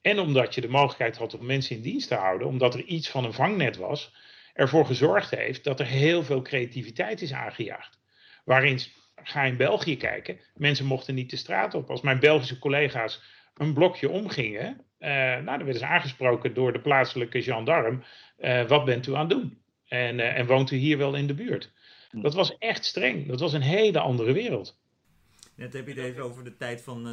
[0.00, 3.10] En omdat je de mogelijkheid had om mensen in dienst te houden, omdat er iets
[3.10, 4.14] van een vangnet was,
[4.54, 8.00] ervoor gezorgd heeft dat er heel veel creativiteit is aangejaagd.
[8.44, 8.78] Waarin,
[9.22, 11.90] ga in België kijken, mensen mochten niet de straat op.
[11.90, 13.22] Als mijn Belgische collega's
[13.54, 17.98] een blokje omgingen, uh, nou, dan werden ze aangesproken door de plaatselijke gendarme.
[18.38, 19.58] Uh, wat bent u aan het doen?
[19.88, 21.72] En, uh, en woont u hier wel in de buurt?
[22.10, 22.20] Hm.
[22.20, 23.28] Dat was echt streng.
[23.28, 24.80] Dat was een hele andere wereld.
[25.62, 27.04] Net heb je het even over de tijd van.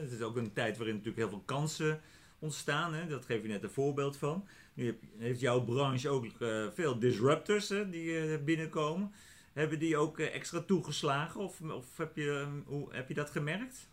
[0.00, 2.00] het is ook een tijd waarin natuurlijk heel veel kansen
[2.38, 2.94] ontstaan.
[2.94, 3.06] Hè?
[3.06, 4.48] Dat geef je net een voorbeeld van.
[4.74, 6.26] Nu heeft jouw branche ook
[6.74, 9.12] veel disruptors hè, die binnenkomen.
[9.52, 11.40] Hebben die ook extra toegeslagen?
[11.40, 13.90] Of, of heb, je, hoe, heb je dat gemerkt?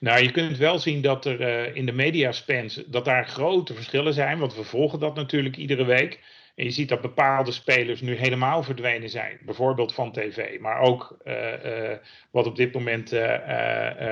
[0.00, 4.14] Nou, je kunt wel zien dat er uh, in de mediaspans dat daar grote verschillen
[4.14, 6.20] zijn, want we volgen dat natuurlijk iedere week.
[6.54, 11.18] En je ziet dat bepaalde spelers nu helemaal verdwenen zijn, bijvoorbeeld van tv, maar ook
[11.24, 11.96] uh, uh,
[12.30, 13.08] wat op dit moment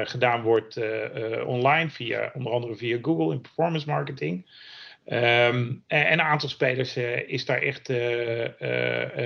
[0.05, 0.81] gedaan wordt
[1.44, 4.50] online, via, onder andere via Google in performance marketing.
[5.07, 7.92] Um, en een aantal spelers is daar echt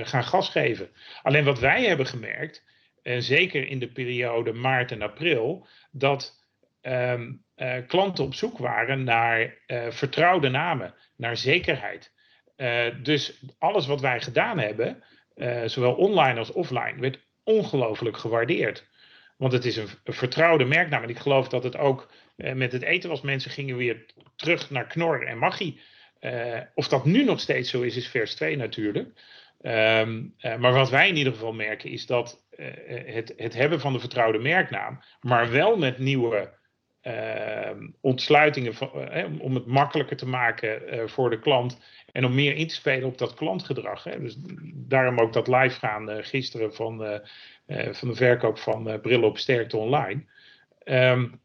[0.08, 0.88] gaan gas geven.
[1.22, 2.64] Alleen wat wij hebben gemerkt,
[3.02, 6.44] en zeker in de periode maart en april, dat
[6.82, 7.20] uh,
[7.86, 12.13] klanten op zoek waren naar vertrouwde namen, naar zekerheid.
[12.56, 15.02] Uh, dus alles wat wij gedaan hebben,
[15.66, 18.86] zowel online als offline, werd ongelooflijk gewaardeerd.
[19.36, 21.02] Want het is een, vertrouwde merknaam.
[21.02, 23.20] En ik geloof dat het ook met het eten was.
[23.20, 25.80] Mensen gingen weer terug naar Knor en Maggi.
[26.74, 29.08] of dat nu nog steeds zo is, is vers 2 natuurlijk.
[29.62, 32.44] Um, maar wat wij in ieder geval merken is dat
[33.06, 36.52] het, het, hebben van de vertrouwde merknaam, maar wel met nieuwe
[38.00, 41.80] ontsluitingen van, uh, om het makkelijker te maken voor de klant
[42.12, 44.04] en om meer in te spelen op dat klantgedrag.
[44.04, 44.20] Hè.
[44.20, 44.36] Dus
[44.74, 47.20] daarom ook dat live gaan gisteren van,
[47.90, 50.24] van de verkoop van brillen op sterkte online.
[50.84, 51.40] Um,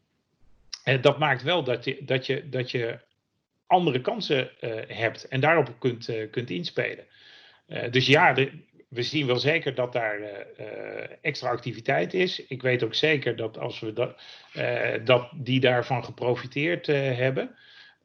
[1.00, 2.98] dat maakt wel dat je, dat je, dat je
[3.66, 4.50] andere kansen
[4.86, 7.04] hebt en daarop kunt, kunt inspelen.
[7.90, 8.50] dus ja, de,
[8.90, 10.26] we zien wel zeker dat daar uh,
[11.20, 12.46] extra activiteit is.
[12.46, 14.20] Ik weet ook zeker dat als we dat,
[14.54, 17.54] uh, dat die daarvan geprofiteerd hebben.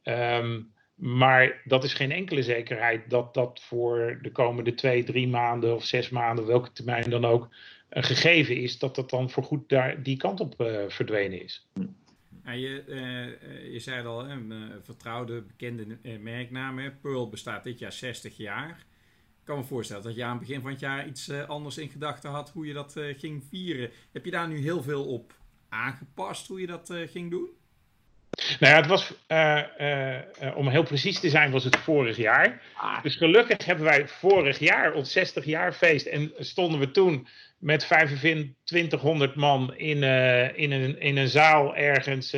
[0.04, 5.76] Um, maar dat is geen enkele zekerheid dat dat voor de komende twee, drie maanden
[5.76, 7.50] of zes maanden, welke termijn dan ook,
[7.90, 10.54] een gegeven is dat dat dan voorgoed daar die kant op
[10.88, 11.68] verdwenen is.
[12.44, 12.84] Je,
[13.72, 16.94] je zei het al, een vertrouwde, bekende merknaam.
[17.02, 18.86] Pearl bestaat dit jaar 60 jaar.
[19.46, 21.78] Ik kan me voorstellen dat je aan het begin van het jaar iets uh, anders
[21.78, 23.92] in gedachten had hoe je dat uh, ging vieren.
[24.14, 25.34] Heb je daar nu heel veel op
[25.70, 27.50] aangepast hoe je dat uh, ging doen?
[28.60, 29.14] Nou ja, het was,
[30.56, 32.62] om heel precies te zijn, was het vorig jaar.
[32.76, 33.04] Ah.
[33.04, 37.28] Dus gelukkig hebben wij vorig jaar ons 60 jaar feest en stonden we toen
[37.58, 40.04] met 2500 man in,
[40.56, 42.32] in, een, in een zaal ergens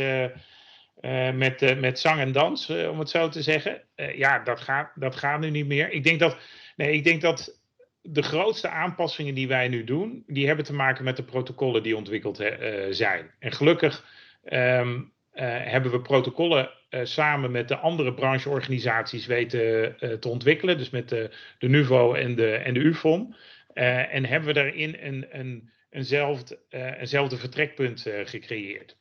[1.34, 3.82] met, met zang en dans, om het zo te zeggen.
[4.16, 5.92] ja, dat gaat, dat gaat nu niet meer.
[5.92, 6.38] Ik denk dat
[6.78, 7.60] Nee, ik denk dat
[8.02, 11.98] de grootste aanpassingen die wij nu doen, die hebben te maken met de protocollen die
[11.98, 12.54] ontwikkeld uh,
[12.90, 13.32] zijn.
[13.40, 14.06] En gelukkig
[14.46, 16.70] um, uh, hebben we protocollen
[17.04, 20.78] samen met de andere brancheorganisaties weten te ontwikkelen.
[20.78, 23.36] Dus met de, de NUVO en de, en de UFOM.
[23.74, 28.98] en hebben we daarin een, een, eenzelfde, eenzelfde vertrekpunt gecreëerd.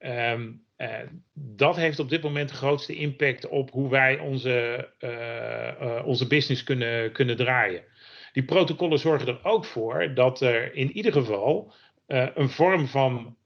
[0.00, 0.64] Um,
[1.34, 5.10] dat heeft op dit moment de grootste impact op hoe wij onze, uh,
[5.82, 7.82] uh, onze business kunnen, kunnen draaien.
[8.32, 11.72] Die protocollen zorgen er ook voor dat er in ieder geval
[12.06, 13.36] een vorm van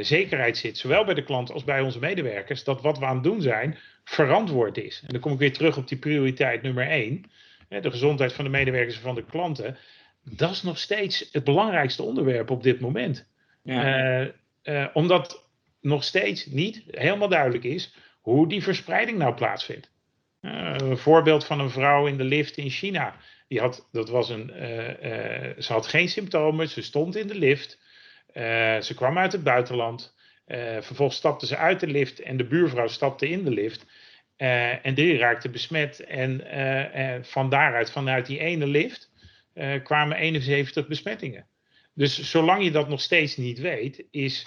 [0.00, 3.24] zekerheid zit, zowel bij de klant als bij onze medewerkers, dat wat we aan het
[3.24, 5.00] doen zijn verantwoord is.
[5.06, 7.24] En dan kom ik weer terug op die prioriteit nummer één,
[7.68, 9.76] de gezondheid van de medewerkers en van de klanten.
[10.24, 13.28] Dat is nog steeds het belangrijkste onderwerp op dit moment.
[13.62, 14.32] Ja.
[14.92, 15.47] omdat
[15.80, 19.90] nog steeds niet helemaal duidelijk is hoe die verspreiding nou plaatsvindt.
[20.40, 23.16] Uh, een voorbeeld van een vrouw in de lift in China.
[23.48, 27.34] Die had, dat was een, uh, uh, ze had geen symptomen, ze stond in de
[27.34, 27.78] lift.
[28.84, 30.14] ze kwam uit het buitenland.
[30.80, 33.86] vervolgens stapte ze uit de lift en de buurvrouw stapte in de lift.
[34.82, 36.00] en die raakte besmet.
[36.00, 36.40] En
[37.24, 39.10] van daaruit, vanuit die ene lift,
[39.82, 41.46] kwamen 71 besmettingen.
[41.94, 44.46] Dus zolang je dat nog steeds niet weet, is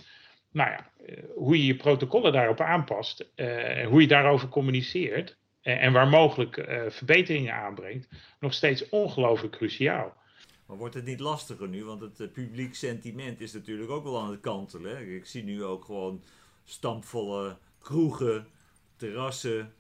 [0.52, 5.84] nou ja, eh, hoe je je protocollen daarop aanpast, uh, hoe je daarover communiceert uh,
[5.84, 8.08] en waar mogelijk verbeteringen aanbrengt,
[8.40, 10.20] nog steeds ongelooflijk cruciaal.
[10.66, 11.86] Maar wordt het niet lastiger nu?
[11.86, 15.16] Want het publiek sentiment is natuurlijk ook wel aan het kantelen.
[15.16, 16.24] Ik zie nu ook gewoon
[16.64, 18.48] stampvolle kroegen,
[18.96, 19.74] terrassen,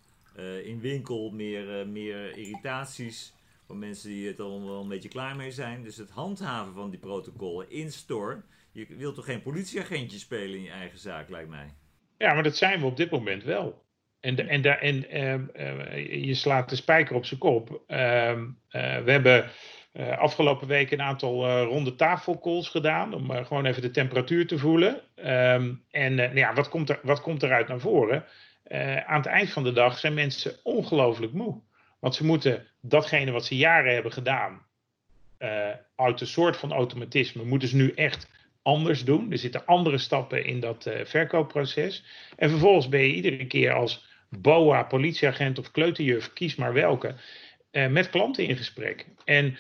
[0.64, 3.34] in winkel meer, meer irritaties
[3.66, 5.84] van mensen die het al wel een beetje klaar mee zijn.
[5.84, 10.64] Dus het handhaven van die protocollen in store je wilt toch geen politieagentje spelen in
[10.64, 11.74] je eigen zaak, lijkt mij.
[12.18, 13.86] Ja, maar dat zijn we op dit moment wel.
[14.20, 17.82] En, de, en, de, en ehm, eh, je slaat de spijker op zijn kop.
[17.88, 19.50] Ehm, eh, we hebben
[19.94, 23.14] uh, afgelopen week een aantal ronde tafelcalls gedaan.
[23.14, 25.02] Om gewoon even de temperatuur te voelen.
[25.16, 28.26] Ehm, en nou ja, wat, komt er, wat komt eruit naar voren?
[29.06, 31.62] aan het eind van de dag zijn mensen ongelooflijk moe.
[32.00, 34.62] Want ze moeten datgene wat ze jaren hebben gedaan.
[35.96, 37.44] uit een soort van automatisme.
[37.44, 38.28] moeten ze nu echt
[38.62, 39.32] anders doen.
[39.32, 42.04] Er zitten andere stappen in dat verkoopproces.
[42.36, 47.15] En vervolgens ben je iedere keer als BOA, politieagent of kleuterjuf, kies maar welke,
[47.71, 49.06] uh, met klanten in gesprek.
[49.26, 49.58] En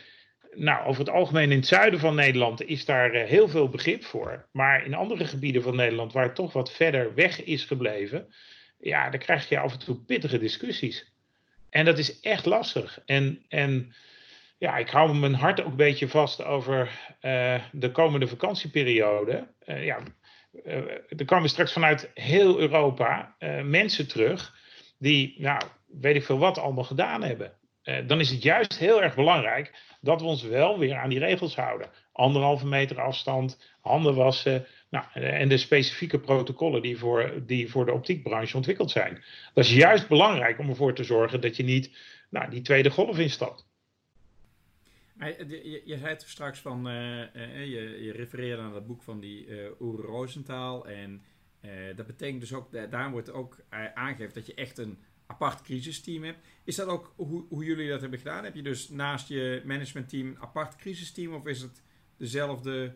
[0.55, 4.03] nou, over het algemeen in het zuiden van Nederland is daar uh, heel veel begrip
[4.03, 4.45] voor.
[4.51, 8.33] Maar in andere gebieden van Nederland, waar het toch wat verder weg is gebleven,
[8.79, 11.11] ja, dan krijg je af en toe pittige discussies.
[11.69, 12.99] En dat is echt lastig.
[13.05, 13.93] En, en
[14.61, 16.81] ja, ik hou mijn hart ook een beetje vast over
[17.21, 19.47] uh, de komende vakantieperiode.
[19.65, 19.99] ja,
[21.17, 24.55] er komen straks vanuit heel Europa mensen terug
[24.97, 27.53] die, nou, weet ik veel wat, allemaal gedaan hebben.
[28.07, 31.55] Dan is het juist heel erg belangrijk dat we ons wel weer aan die regels
[31.55, 31.89] houden.
[32.11, 34.67] Anderhalve meter afstand, handen wassen.
[34.89, 39.23] Nou, en de specifieke protocollen die voor, die voor de optiekbranche ontwikkeld zijn.
[39.53, 41.97] Dat is juist belangrijk om ervoor te zorgen dat je niet
[42.29, 43.69] nou, die tweede golf instapt.
[45.27, 49.19] Je, je, zei het straks van, uh, uh, je, je refereerde aan dat boek van
[49.19, 51.21] die uh, Oere Rosenthal en
[51.95, 53.59] dat betekent dus ook, daar wordt ook
[53.93, 54.99] aangegeven dat je echt een
[55.31, 56.47] apart crisisteam hebt.
[56.63, 58.43] Is dat ook hoe, hoe, jullie dat hebben gedaan?
[58.43, 61.81] Heb je dus naast je managementteam een apart crisisteam of is het
[62.17, 62.95] dezelfde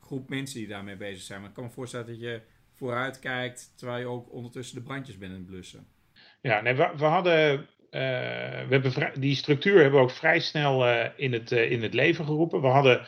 [0.00, 1.40] groep mensen die daarmee bezig zijn?
[1.40, 2.40] Maar ik kan me voorstellen dat je
[2.72, 5.86] vooruit kijkt terwijl je ook ondertussen de brandjes bent aan het blussen.
[6.40, 11.04] Ja, nee, we, we hadden we hebben die structuur hebben we ook vrij snel uh,
[11.16, 12.60] in, het, uh, in het leven geroepen.
[12.60, 13.06] We hadden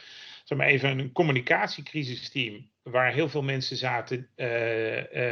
[0.57, 4.29] maar even een communicatiecrisisteam waar heel veel mensen zaten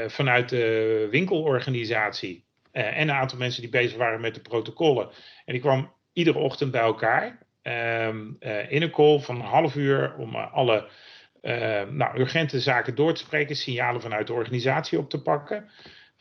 [0.07, 2.45] vanuit de winkelorganisatie.
[2.73, 5.09] En een aantal mensen die bezig waren met de protocollen.
[5.45, 8.37] En die kwam iedere ochtend bij elkaar um,
[8.69, 10.89] in een call van een half uur om alle
[11.91, 15.71] nou, urgente zaken door te spreken, signalen vanuit de organisatie op te pakken.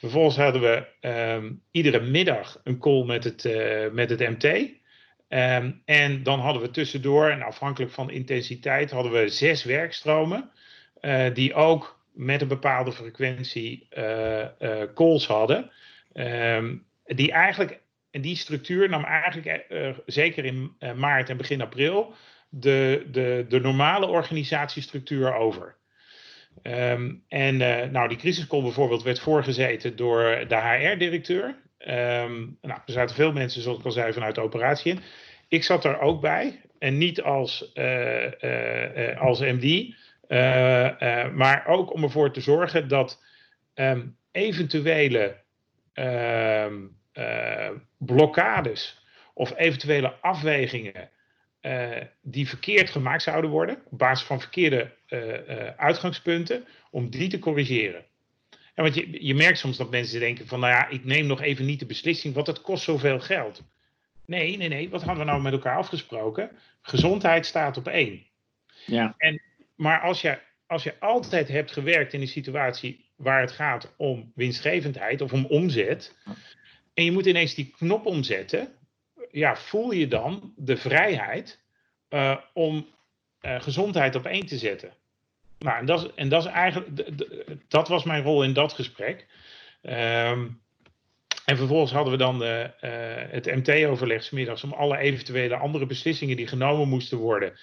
[0.03, 3.43] Vervolgens hadden we um, iedere middag een call met het,
[3.93, 4.43] met het MT.
[4.43, 10.51] Um, en dan hadden we tussendoor, en afhankelijk van intensiteit, hadden we zes werkstromen.
[11.01, 14.45] Uh, die ook met een bepaalde frequentie uh,
[14.93, 15.71] calls hadden.
[16.13, 17.79] Um, die eigenlijk,
[18.11, 19.65] en die structuur nam eigenlijk
[20.05, 22.13] zeker in maart en begin april
[22.49, 25.75] de, de, de normale organisatiestructuur over.
[26.61, 27.57] Um, en
[27.91, 31.45] nou, die crisiscall bijvoorbeeld werd voorgezeten door de HR-directeur.
[31.87, 34.99] Um, nou, er zaten veel mensen, zoals ik al zei, vanuit de operatie in.
[35.47, 36.61] Ik zat er ook bij.
[36.79, 39.95] En niet als, uh, uh, als MD.
[41.33, 43.23] Maar ook om ervoor te zorgen dat
[43.75, 45.35] um, eventuele
[47.97, 49.01] blokkades
[49.33, 51.09] of eventuele afwegingen
[52.21, 54.91] die verkeerd gemaakt zouden worden, op basis van verkeerde
[55.77, 58.05] uitgangspunten, om die te corrigeren.
[58.73, 61.41] En want je, je merkt soms dat mensen denken van, nou ja, ik neem nog
[61.41, 63.63] even niet de beslissing, want het kost zoveel geld.
[64.25, 66.51] Nee, nee, nee, wat hadden we nou met elkaar afgesproken?
[66.81, 68.25] Gezondheid staat op één.
[68.85, 69.15] Ja.
[69.17, 69.41] En
[69.75, 74.31] maar als je, als je altijd hebt gewerkt in een situatie waar het gaat om
[74.35, 76.15] winstgevendheid of om omzet,
[76.93, 78.73] en je moet ineens die knop omzetten,
[79.33, 81.59] ja, voel je dan de vrijheid
[82.09, 82.87] uh, om
[83.41, 84.93] uh, gezondheid op één te zetten.
[85.59, 87.09] Nou, en dat, en dat is eigenlijk,
[87.67, 89.27] dat was mijn rol in dat gesprek.
[89.81, 90.61] Um,
[91.45, 92.65] en vervolgens hadden we dan uh,
[93.31, 97.53] het MT-overleg middags om alle eventuele andere beslissingen die genomen moesten worden.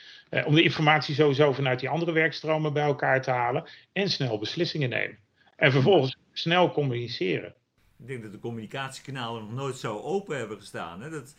[0.44, 3.64] Om de informatie sowieso vanuit die andere werkstromen bij elkaar te halen.
[3.92, 5.18] En snel beslissingen nemen.
[5.56, 7.54] En vervolgens snel communiceren.
[7.98, 11.00] Ik denk dat de communicatiekanalen nog nooit zo open hebben gestaan.
[11.00, 11.10] Hè?
[11.10, 11.34] Dat...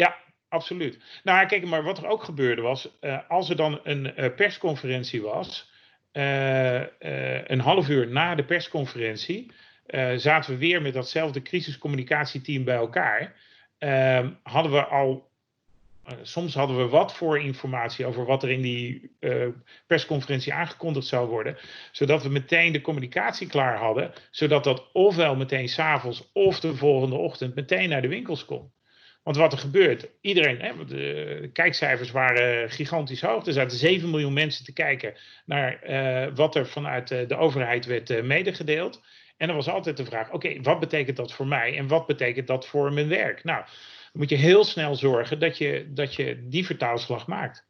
[0.00, 0.16] Ja,
[0.48, 0.98] absoluut.
[1.24, 5.70] Nou, kijk, maar wat er ook gebeurde was, uh, als er dan een persconferentie was,
[6.12, 9.52] een half uur na de persconferentie,
[10.16, 13.34] zaten we weer met datzelfde crisiscommunicatieteam bij elkaar.
[13.78, 15.30] Uh, hadden we al,
[16.22, 19.46] soms hadden we wat voor informatie over wat er in die eh,
[19.86, 21.56] persconferentie aangekondigd zou worden,
[21.92, 27.16] zodat we meteen de communicatie klaar hadden, zodat dat ofwel meteen s'avonds of de volgende
[27.16, 28.72] ochtend meteen naar de winkels kon.
[29.22, 33.46] Want wat er gebeurt, iedereen, hè, de kijkcijfers waren gigantisch hoog.
[33.46, 35.14] Er zaten 7 miljoen mensen te kijken
[35.44, 35.80] naar
[36.34, 39.02] wat er vanuit de overheid werd medegedeeld.
[39.36, 42.46] En dan was altijd de vraag: oké, wat betekent dat voor mij en wat betekent
[42.46, 43.44] dat voor mijn werk?
[43.44, 47.66] Nou, dan moet je heel snel zorgen dat je, dat je die vertaalslag maakt.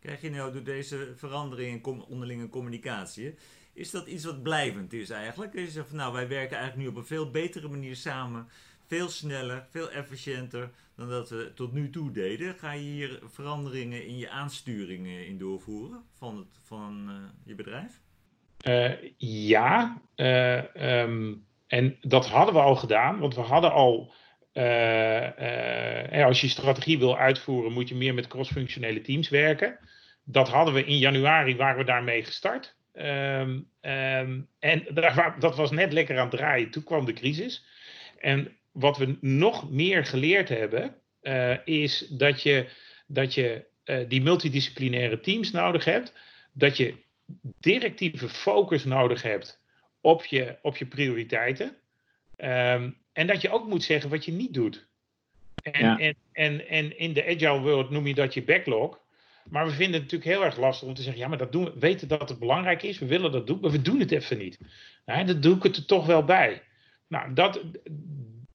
[0.00, 3.34] krijg je nou door deze verandering in onderlinge communicatie,
[3.72, 5.54] is dat iets wat blijvend is eigenlijk?
[5.54, 8.48] Is van, nou, wij werken eigenlijk nu op een veel betere manier samen,
[8.90, 12.54] veel sneller, veel efficiënter dan dat we tot nu toe deden.
[12.54, 17.14] Ga je hier veranderingen in je aansturingen in doorvoeren van, het, van uh,
[17.44, 18.00] je bedrijf?
[18.66, 18.92] Uh,
[19.48, 24.12] ja, uh, um, en dat hadden we al gedaan, want we hadden al.
[26.24, 29.78] Als je strategie wil uitvoeren, moet je meer met cross-functionele teams werken.
[30.24, 32.74] Dat hadden we in januari, waren we daarmee gestart.
[32.94, 34.86] Um, um, en
[35.38, 36.70] dat was net lekker aan het draaien.
[36.70, 37.64] Toen kwam de crisis.
[38.18, 42.68] En wat we nog meer geleerd hebben, uh, is dat je,
[43.06, 46.12] dat je uh, die multidisciplinaire teams nodig hebt.
[46.52, 46.94] Dat je
[47.60, 49.60] directieve focus nodig hebt
[50.00, 51.76] op je, op je prioriteiten.
[52.36, 54.88] Um, en dat je ook moet zeggen wat je niet doet.
[55.62, 55.98] En, ja.
[55.98, 58.98] en, en, en in de agile world noem je dat je backlog.
[59.44, 61.64] Maar we vinden het natuurlijk heel erg lastig om te zeggen: ja, maar dat doen
[61.64, 61.72] we.
[61.78, 64.58] weten dat het belangrijk is, we willen dat doen, maar we doen het even niet.
[65.06, 66.62] Nou, dat doe ik het er toch wel bij.
[67.06, 67.60] Nou, dat,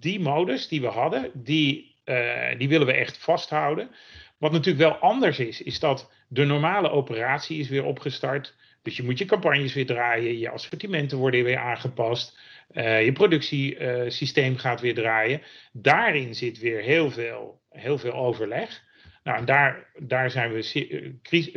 [0.06, 3.90] die modus die we hadden, die, uh, die willen we echt vasthouden.
[4.38, 8.56] Wat natuurlijk wel anders is, is dat de normale operatie is weer opgestart.
[8.82, 12.40] Dus je moet je campagnes weer draaien, je assortimenten worden weer aangepast,
[12.72, 15.42] uh, je productiesysteem gaat weer draaien.
[15.72, 18.84] Daarin zit weer heel veel, heel veel overleg.
[19.24, 20.62] Nou, daar, daar zijn we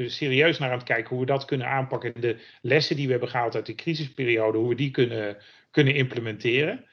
[0.07, 2.21] serieus naar aan het kijken hoe we dat kunnen aanpakken.
[2.21, 5.37] De lessen die we hebben gehaald uit de crisisperiode, hoe we die kunnen,
[5.71, 6.88] kunnen implementeren.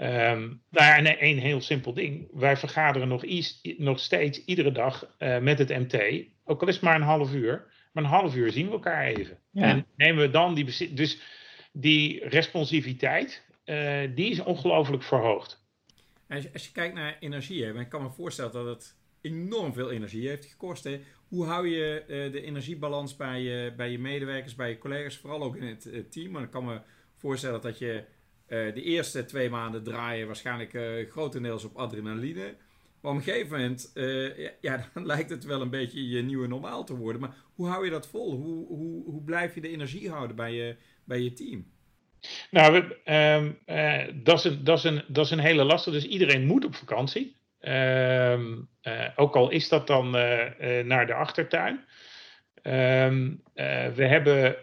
[0.00, 2.28] Um, nou ja, en een heel simpel ding.
[2.32, 3.24] Wij vergaderen nog,
[3.76, 6.24] nog steeds iedere dag uh, met het MT.
[6.44, 7.66] Ook al is het maar een half uur.
[7.92, 9.38] Maar een half uur zien we elkaar even.
[9.50, 9.62] Ja.
[9.62, 10.94] En nemen we dan die...
[10.94, 11.20] Dus
[11.72, 15.66] die responsiviteit, uh, die is ongelooflijk verhoogd.
[16.28, 19.72] Als je, als je, kijkt naar energie, hè, ik kan me voorstellen dat het enorm
[19.72, 20.84] veel energie heeft gekost.
[20.84, 21.00] Hè.
[21.28, 25.42] Hoe hou je uh, de energiebalans bij je, bij je medewerkers, bij je collega's, vooral
[25.42, 26.32] ook in het uh, team?
[26.32, 26.80] Want ik kan me
[27.14, 28.04] voorstellen dat je
[28.48, 30.78] uh, de eerste twee maanden draaien waarschijnlijk
[31.10, 32.54] grotendeels op adrenaline.
[33.00, 33.90] Maar op een gegeven moment,
[34.36, 37.20] ja, ja, dan lijkt het wel een beetje je nieuwe normaal te worden.
[37.20, 38.34] Maar hoe hou je dat vol?
[38.34, 41.66] Hoe, hoe, hoe blijf je de energie houden bij je, bij je team?
[42.50, 43.44] Nou, uh,
[44.14, 45.96] dat, is een, dat, is een, hele lastige.
[45.96, 47.36] Dus iedereen moet op vakantie.
[47.60, 48.38] Uh,
[49.16, 51.84] ook al is dat dan uh, naar de achtertuin.
[52.62, 53.42] Um,
[53.94, 54.56] we hebben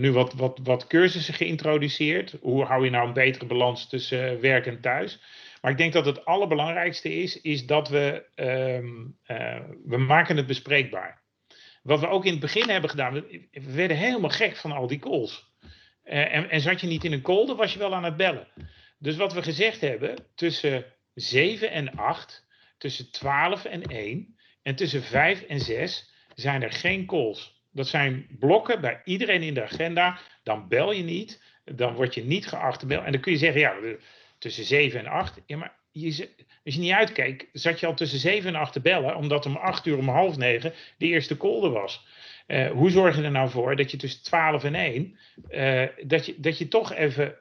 [0.00, 2.36] nu wat, wat, wat cursussen geïntroduceerd.
[2.40, 5.20] Hoe hou je nou een betere balans tussen werk en thuis?
[5.60, 8.24] Maar ik denk dat het allerbelangrijkste is, is dat we,
[9.84, 11.20] we maken het bespreekbaar.
[11.82, 14.86] Wat we ook in het begin hebben gedaan, we, we werden helemaal gek van al
[14.86, 15.48] die calls.
[16.02, 18.48] En, en, zat je niet in een call, dan was je wel aan het bellen.
[18.98, 22.46] Dus wat we gezegd hebben, tussen 7 en 8,
[22.78, 26.10] tussen 12 en 1 en tussen 5 en 6
[26.40, 27.58] zijn er geen calls.
[27.72, 30.18] Dat zijn blokken bij iedereen in de agenda.
[30.42, 33.04] Dan bel je niet, dan word je niet geacht te bellen.
[33.04, 33.74] En dan kun je zeggen, ja,
[34.38, 35.40] tussen 7 en 8.
[35.46, 36.28] Ja, maar je,
[36.64, 39.56] als je niet uitkeek, zat je al tussen 7 en 8 te bellen, omdat om
[39.56, 42.06] 8 uur om half 9 de eerste call er was.
[42.46, 45.18] Uh, hoe zorg je er nou voor dat je tussen 12 en 1,
[45.50, 47.34] uh, dat, je, dat je toch even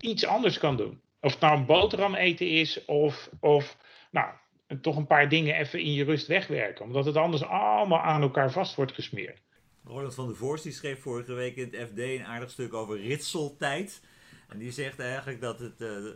[0.00, 1.00] iets anders kan doen?
[1.20, 3.76] Of het nou een boterham eten is, of, of
[4.10, 4.32] nou,
[4.80, 6.84] toch een paar dingen even in je rust wegwerken.
[6.84, 9.42] Omdat het anders allemaal aan elkaar vast wordt gesmeerd.
[9.84, 13.00] Roland van der Voorst die schreef vorige week in het FD een aardig stuk over
[13.00, 14.02] ritseltijd.
[14.48, 16.14] En die zegt eigenlijk dat het uh,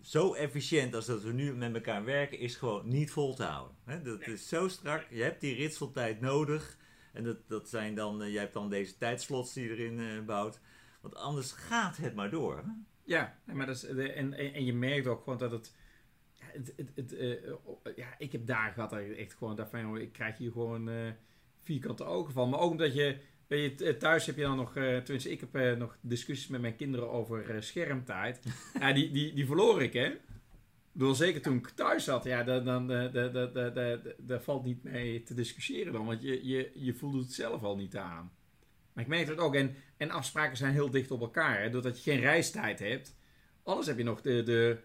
[0.00, 3.76] zo efficiënt als dat we nu met elkaar werken, is gewoon niet vol te houden.
[3.84, 5.06] He, dat is zo strak.
[5.10, 6.76] Je hebt die ritseltijd nodig.
[7.12, 10.24] En dat, dat zijn dan, uh, jij hebt dan deze tijdslots die je erin uh,
[10.24, 10.60] bouwt.
[11.00, 12.56] Want anders gaat het maar door.
[12.56, 12.70] Hè?
[13.04, 15.74] Ja, maar dat is, en, en, en, je merkt ook gewoon dat het.
[16.52, 20.12] Het, het, het uh, ja, ik heb dagen gehad dat echt gewoon dacht van, ik
[20.12, 21.14] krijg hier gewoon
[21.62, 22.48] vierkante ogen van.
[22.48, 25.96] Maar ook omdat je, weet je, thuis heb je dan nog, tenminste ik heb nog
[26.00, 28.40] discussies met mijn kinderen over schermtijd.
[28.80, 30.12] ja, die, die, die verloor ik hè.
[30.92, 32.86] Door zeker toen ik thuis zat, ja, dan, dan,
[34.18, 36.06] daar valt niet mee te discussiëren dan.
[36.06, 38.32] Want je, je, je voelt het zelf al niet aan.
[38.92, 39.54] Maar ik merk het ook.
[39.54, 41.60] En, en afspraken zijn heel dicht op elkaar.
[41.60, 43.16] Hè, doordat je geen reistijd hebt.
[43.62, 44.78] Anders heb je nog de, de,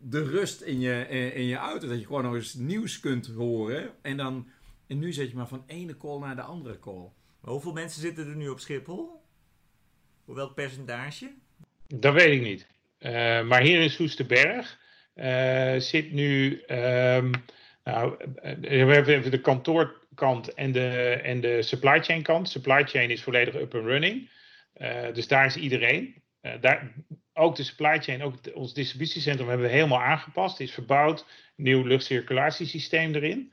[0.00, 1.88] de rust in je, in je auto.
[1.88, 3.90] Dat je gewoon nog eens nieuws kunt horen.
[4.02, 4.48] En, dan,
[4.86, 7.08] en nu zet je maar van ene call naar de andere call.
[7.40, 9.22] Maar hoeveel mensen zitten er nu op Schiphol?
[10.24, 11.32] Hoe welk percentage?
[11.86, 12.66] Dat weet ik niet.
[12.98, 13.10] Uh,
[13.46, 14.78] maar hier in Soesterberg
[15.14, 16.62] uh, zit nu.
[16.66, 17.30] Um,
[17.84, 18.16] nou,
[18.60, 20.88] we hebben even de kantoorkant en de,
[21.22, 22.48] en de supply chain kant.
[22.48, 24.30] Supply chain is volledig up and running.
[24.76, 26.19] Uh, dus daar is iedereen.
[26.42, 26.92] Uh, daar,
[27.32, 30.60] ook de supply chain, ook het, ons distributiecentrum hebben we helemaal aangepast.
[30.60, 31.26] is verbouwd,
[31.56, 33.52] nieuw luchtcirculatiesysteem erin.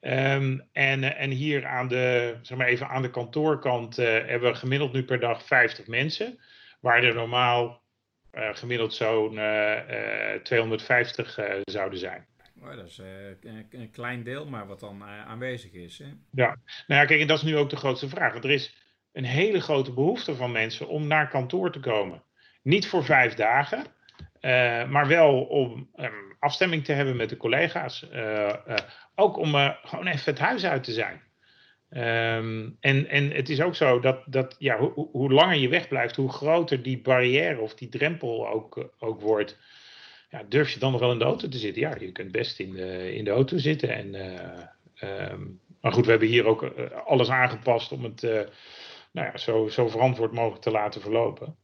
[0.00, 4.92] Ehm, en, en hier aan de, zeg maar even aan de kantoorkant hebben we gemiddeld
[4.92, 6.38] nu per dag 50 mensen.
[6.80, 7.82] Waar er normaal
[8.32, 9.40] gemiddeld zo'n
[10.42, 12.26] 250 zouden zijn.
[12.62, 15.98] Oh, dat is een, een, klein deel, maar wat dan aanwezig is.
[15.98, 16.04] Hè?
[16.30, 16.56] Ja,
[16.86, 18.32] nou ja, kijk, en dat is nu ook de grootste vraag.
[18.32, 18.79] Want er is
[19.12, 22.22] een hele grote behoefte van mensen om naar kantoor te komen.
[22.62, 23.84] Niet voor vijf dagen,
[24.40, 28.06] uh, maar wel om um, afstemming te hebben met de collega's.
[28.12, 28.74] Uh, uh,
[29.14, 31.20] ook om gewoon even het huis uit te zijn.
[31.90, 36.16] Um, en, en het is ook zo dat, dat ja, ho hoe langer je wegblijft,
[36.16, 39.58] hoe groter die barrière of die drempel ook, ook wordt.
[40.28, 41.82] Ja, durf je dan nog wel in de auto te zitten?
[41.82, 43.88] Ja, je kunt best in de, in de auto zitten.
[43.88, 44.14] En,
[45.32, 46.62] um, maar goed, we hebben hier ook
[47.04, 48.48] alles aangepast om het
[49.10, 51.56] nou ja, zo, zo verantwoord mogelijk te laten verlopen.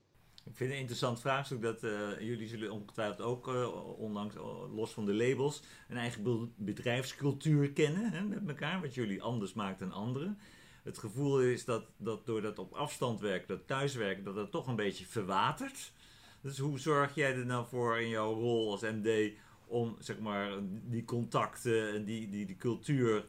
[0.45, 4.75] Ik vind het een interessant vraagstuk dat uh, jullie zullen ongetwijfeld ook, uh, ondanks uh,
[4.75, 9.79] los van de labels, een eigen bedrijfscultuur kennen hè, met elkaar, wat jullie anders maakt
[9.79, 10.39] dan anderen.
[10.83, 14.67] Het gevoel is dat, dat door dat op afstand werken, dat thuiswerken, dat dat toch
[14.67, 15.93] een beetje verwatert.
[16.41, 19.33] Dus hoe zorg jij er nou voor in jouw rol als MD
[19.67, 23.25] om zeg maar, die contacten en die, die, die cultuur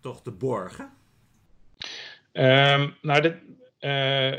[0.00, 0.92] toch te borgen?
[2.32, 3.34] Um, nou, dit,
[3.82, 4.32] uh,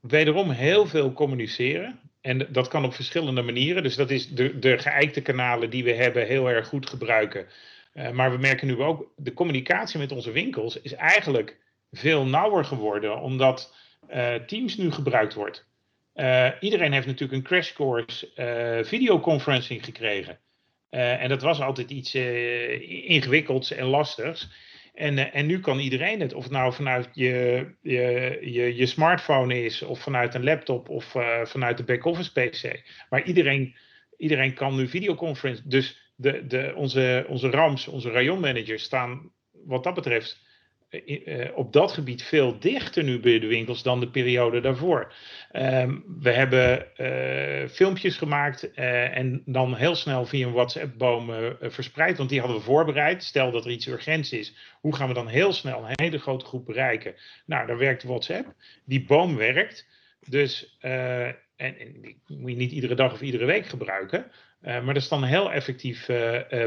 [0.00, 2.00] wederom heel veel communiceren.
[2.20, 3.82] En dat kan op verschillende manieren.
[3.82, 7.46] Dus dat is de, de geëikte kanalen die we hebben heel erg goed gebruiken.
[7.94, 11.56] Uh, maar we merken nu ook, de communicatie met onze winkels is eigenlijk
[11.92, 13.74] veel nauwer geworden, omdat
[14.10, 15.66] uh, Teams nu gebruikt wordt.
[16.60, 18.28] Iedereen heeft natuurlijk een crash course
[18.84, 20.38] videoconferencing gekregen.
[20.90, 22.14] en dat was altijd iets
[23.06, 24.48] ingewikkelds en lastigs.
[24.98, 28.86] En, eh, en nu kan iedereen het, of het nou vanuit je, je, je, je
[28.86, 32.82] smartphone is, of vanuit een laptop, of uh, vanuit de back-office PC.
[33.08, 33.74] Maar iedereen,
[34.16, 35.62] iedereen kan nu videoconference.
[35.64, 39.30] Dus de, de, onze, onze RAMs, onze rayonmanagers staan
[39.64, 40.46] wat dat betreft
[41.54, 45.12] op dat gebied veel dichter nu bij de winkels dan de periode daarvoor.
[45.52, 52.28] Um, we hebben uh, filmpjes gemaakt en dan heel snel via een WhatsApp-boom verspreid, want
[52.28, 53.24] die hadden we voorbereid.
[53.24, 56.44] Stel dat er iets urgents is, hoe gaan we dan heel snel een hele grote
[56.44, 57.14] groep bereiken?
[57.46, 58.54] Nou, daar werkt WhatsApp.
[58.84, 59.86] Die boom werkt.
[60.28, 64.30] Dus, en, en, moet je niet iedere dag of iedere week gebruiken.
[64.60, 66.08] maar dat is dan een heel effectief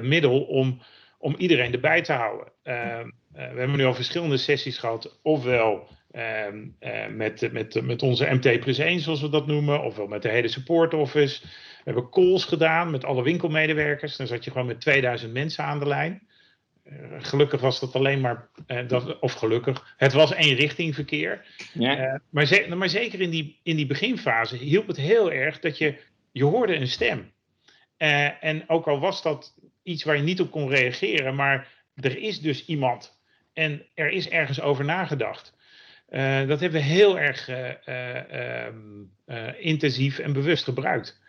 [0.01, 0.82] middel om
[1.22, 2.51] om iedereen erbij te houden.
[2.63, 2.99] Uh,
[3.34, 6.45] we hebben nu al verschillende sessies gehad, ofwel uh,
[6.79, 10.29] uh, met, met, met onze MT Plus 1, zoals we dat noemen, ofwel met de
[10.29, 11.41] hele support office.
[11.41, 14.17] We hebben calls gedaan met alle winkelmedewerkers.
[14.17, 16.21] Dan zat je gewoon met 2000 mensen aan de lijn.
[17.19, 18.49] gelukkig was dat alleen maar,
[18.88, 21.45] dat, of gelukkig, het was één richting verkeer.
[21.73, 22.21] Ja.
[22.29, 25.97] maar, ze, maar zeker in die, in die beginfase hielp het heel erg dat je,
[26.32, 27.32] je hoorde een stem.
[27.97, 32.39] en ook al was dat iets waar je niet op kon reageren, maar er is
[32.39, 33.20] dus iemand
[33.53, 35.53] en er is ergens over nagedacht.
[36.11, 38.67] Uh, dat hebben we heel erg uh,
[39.27, 41.19] uh, intensief en bewust gebruikt.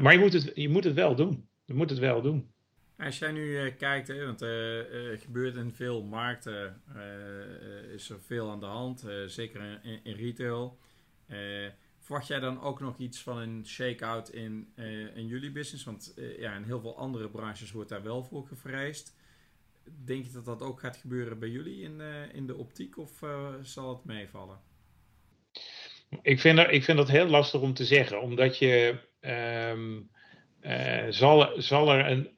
[0.00, 1.48] maar je moet, het, je moet het wel doen.
[1.64, 2.50] Je moet het wel doen.
[2.98, 6.82] Als jij nu kijkt, hè, want er gebeurt in veel markten,
[7.94, 10.78] is er veel aan de hand, zeker in, in retail.
[11.98, 14.72] Verwacht jij dan ook nog iets van een shake-out in,
[15.14, 15.84] in jullie business?
[15.84, 19.14] Want ja, in heel veel andere branches wordt daar wel voor gevreesd.
[20.04, 23.10] Denk je dat dat ook gaat gebeuren bij jullie in, uh, in de optiek of
[23.62, 24.60] zal het meevallen?
[26.22, 28.98] Ik vind, dat, ik vind dat heel lastig om te zeggen, omdat je.
[29.20, 30.10] Um,
[31.08, 32.30] zal, zal er een.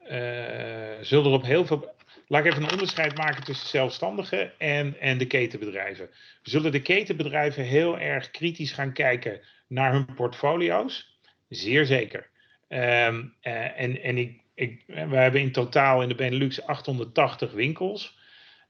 [1.05, 1.93] zullen er op heel veel.
[2.27, 6.09] Laat ik even een onderscheid maken tussen zelfstandigen en, en de ketenbedrijven.
[6.41, 11.19] Zullen de ketenbedrijven heel erg kritisch gaan kijken naar hun portfolio's?
[11.49, 12.29] Zeer zeker.
[12.69, 18.17] Uh, en en ik, ik, we hebben in totaal in de Benelux 880 winkels.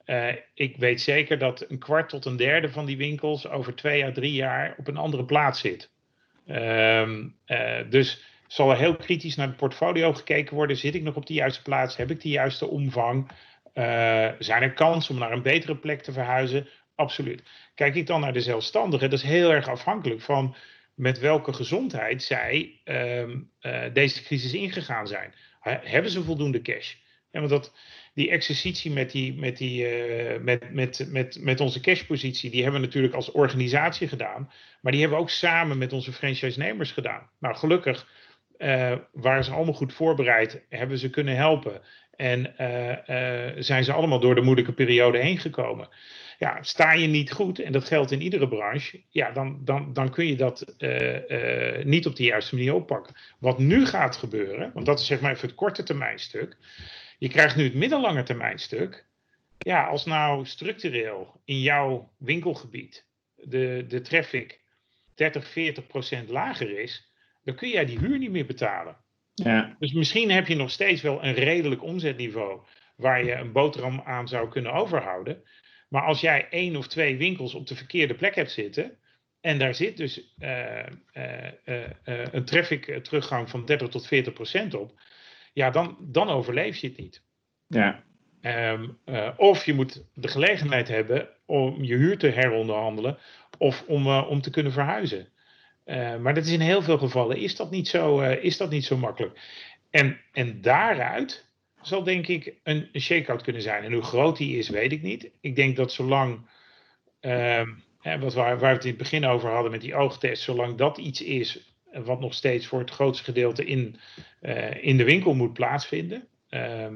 [0.05, 4.05] Uh, ik weet zeker dat een kwart tot een derde van die winkels over twee
[4.05, 5.89] à drie jaar op een andere plaats zit.
[6.47, 10.77] Um, uh, dus zal er heel kritisch naar het portfolio gekeken worden.
[10.77, 11.95] Zit ik nog op de juiste plaats?
[11.95, 13.31] Heb ik de juiste omvang?
[14.39, 16.67] zijn er kansen om naar een betere plek te verhuizen?
[16.95, 17.43] Absoluut.
[17.73, 20.55] Kijk ik dan naar de zelfstandigen, dat is heel erg afhankelijk van
[20.93, 25.33] met welke gezondheid zij uh, deze crisis ingegaan zijn.
[25.69, 26.93] Hebben ze voldoende cash?
[27.31, 27.73] Want dat,
[28.13, 32.81] die exercitie met, die, met, die, uh, met, met, met, met onze cashpositie, die hebben
[32.81, 34.51] we natuurlijk als organisatie gedaan.
[34.81, 37.29] Maar die hebben we ook samen met onze franchise-nemers gedaan.
[37.39, 38.07] Nou, gelukkig
[38.57, 41.81] uh, waren ze allemaal goed voorbereid, hebben ze kunnen helpen.
[42.15, 42.53] En
[43.63, 45.89] zijn ze allemaal door de moeilijke periode heen gekomen.
[46.37, 50.09] Ja, sta je niet goed, en dat geldt in iedere branche, ja, dan, dan, dan
[50.09, 53.15] kun je dat uh, uh, niet op de juiste manier oppakken.
[53.39, 56.57] Wat nu gaat gebeuren, want dat is zeg maar even het korte termijn stuk.
[57.17, 59.05] Je krijgt nu het middellange termijn stuk.
[59.57, 63.05] Ja, als nou structureel in jouw winkelgebied
[63.35, 64.61] de, de traffic
[65.15, 67.11] 30, 40 procent lager is,
[67.43, 68.97] dan kun jij die huur niet meer betalen.
[69.33, 69.75] Ja.
[69.79, 72.61] Dus misschien heb je nog steeds wel een redelijk omzetniveau
[72.95, 75.43] waar je een boterham aan zou kunnen overhouden.
[75.87, 78.97] Maar als jij één of twee winkels op de verkeerde plek hebt zitten,
[79.41, 84.73] en daar zit dus uh, uh, uh, een traffic teruggang van 30 tot 40 procent
[84.73, 85.01] op,
[85.53, 87.21] ja, dan, dan overleef je het niet.
[87.67, 88.03] Ja.
[88.71, 88.97] Um,
[89.37, 93.17] of je moet de gelegenheid hebben om je huur te heronderhandelen
[93.57, 95.27] of om, om te kunnen verhuizen.
[96.21, 98.97] maar dat is in heel veel gevallen is dat niet zo, is dat niet zo
[98.97, 99.39] makkelijk.
[99.89, 101.44] En, en daaruit
[101.87, 103.83] zal denk ik een, shake-out kunnen zijn.
[103.83, 105.29] En hoe groot die is, weet ik niet.
[105.41, 106.49] Ik denk dat zolang,
[107.21, 107.61] uh,
[107.99, 110.77] hè, wat waar, waar we het in het begin over hadden met die oogtest, zolang
[110.77, 111.73] dat iets is
[112.03, 113.99] wat nog steeds voor het grootste gedeelte in,
[114.41, 116.87] uh, in de winkel moet plaatsvinden, uh,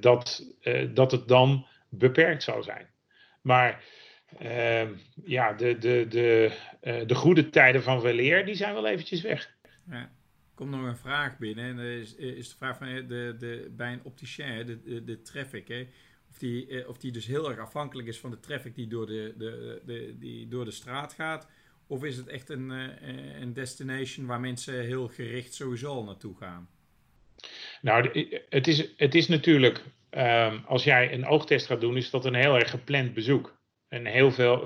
[0.00, 2.86] dat, uh, dat het dan beperkt zou zijn.
[3.42, 3.84] Maar
[4.38, 4.92] ehm,
[5.24, 6.52] ja, de, de, de,
[7.06, 9.56] de goede tijden van weleer, die zijn wel eventjes weg.
[9.90, 10.10] Ja
[10.58, 11.64] komt nog een vraag binnen.
[11.64, 15.68] En is, is de vraag van de, de, bij een opticien, de, de, de traffic.
[15.68, 15.86] Hè,
[16.30, 19.06] of, die, eh, of die dus heel erg afhankelijk is van de traffic die door
[19.06, 21.48] de, de, de, die door de straat gaat.
[21.86, 26.36] Of is het echt een, eh, een destination waar mensen heel gericht sowieso al naartoe
[26.36, 26.68] gaan?
[27.80, 32.24] Nou, het is, het is natuurlijk, um, als jij een oogtest gaat doen, is dat
[32.24, 33.56] een heel erg gepland bezoek.
[33.88, 34.62] En heel veel,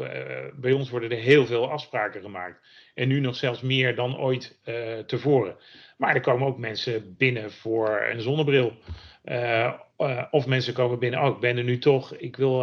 [0.54, 2.60] bij ons worden er heel veel afspraken gemaakt.
[2.94, 5.56] En nu nog zelfs meer dan ooit uh, tevoren.
[5.96, 8.76] Maar er komen ook mensen binnen voor een zonnebril.
[9.24, 12.14] Uh, uh, of mensen komen binnen, oh, ik ben er nu toch.
[12.14, 12.58] Ik wil,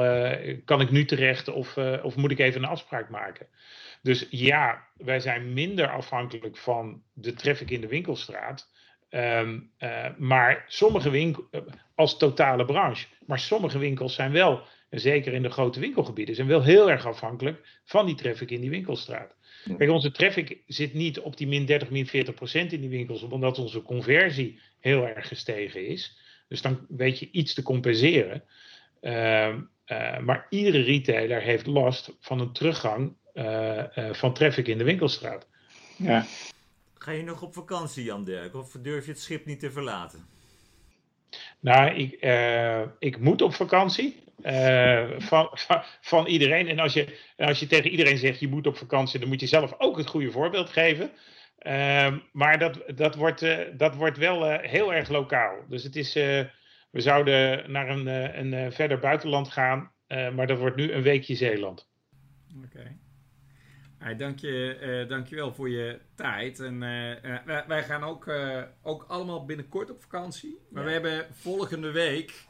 [0.66, 3.48] kan ik nu terecht of, of moet ik even een afspraak maken?
[4.02, 8.72] Dus ja, wij zijn minder afhankelijk van de traffic in de winkelstraat.
[9.10, 9.72] Um,
[10.18, 11.46] maar sommige winkels,
[11.96, 16.64] als totale branche, maar sommige winkels zijn wel, zeker in de grote winkelgebieden, zijn wel
[16.64, 19.36] heel erg afhankelijk van die traffic in die winkelstraat.
[19.78, 23.24] Kijk, onze traffic zit niet op die min 30, min 40 procent in die winkels,
[23.24, 26.18] omdat onze conversie heel erg gestegen is.
[26.47, 28.43] Dus dan weet je iets te compenseren.
[29.01, 29.55] Uh,
[29.88, 35.47] uh, maar iedere retailer heeft last van een teruggang uh, van traffic in de winkelstraat.
[35.95, 36.26] Ja.
[36.93, 40.26] Ga je nog op vakantie, Jan Dirk, of durf je het schip niet te verlaten?
[41.60, 42.12] Nou, ik,
[42.99, 44.24] ik moet op vakantie.
[44.44, 46.68] Uh, van, van, van, iedereen.
[46.68, 49.48] En als je, als je tegen iedereen zegt je moet op vakantie, dan moet je
[49.48, 51.12] zelf ook het goede voorbeeld geven.
[51.62, 55.66] Uh, maar dat, dat, wordt, uh, dat wordt wel uh, heel erg lokaal.
[55.68, 58.08] Dus het is, we zouden naar een,
[58.40, 61.90] een verder buitenland gaan, maar dat wordt nu een weekje Zeeland.
[62.66, 62.98] Oké.
[64.00, 64.16] Okay.
[64.16, 66.60] dank, je, dank je wel voor je tijd.
[66.60, 66.80] En,
[67.46, 68.32] wij, wij, gaan ook,
[68.82, 70.60] ook allemaal binnenkort op vakantie.
[70.70, 70.88] Maar ja.
[70.88, 72.48] we hebben volgende week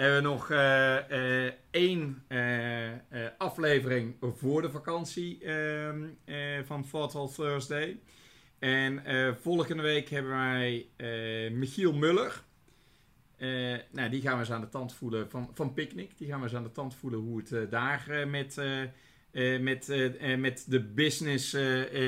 [0.00, 2.90] hebben we nog uh, uh, één uh,
[3.38, 6.06] aflevering voor de vakantie ehm,
[6.64, 8.00] van Thoughtful Thursday.
[8.58, 9.02] En
[9.40, 10.86] volgende week hebben wij
[11.52, 12.42] Michiel Muller.
[13.90, 16.18] nou, die gaan we eens aan de tand voelen van, van Picnic.
[16.18, 18.56] Die gaan we eens aan de tand voelen hoe het daar met,
[19.60, 21.54] met, met de business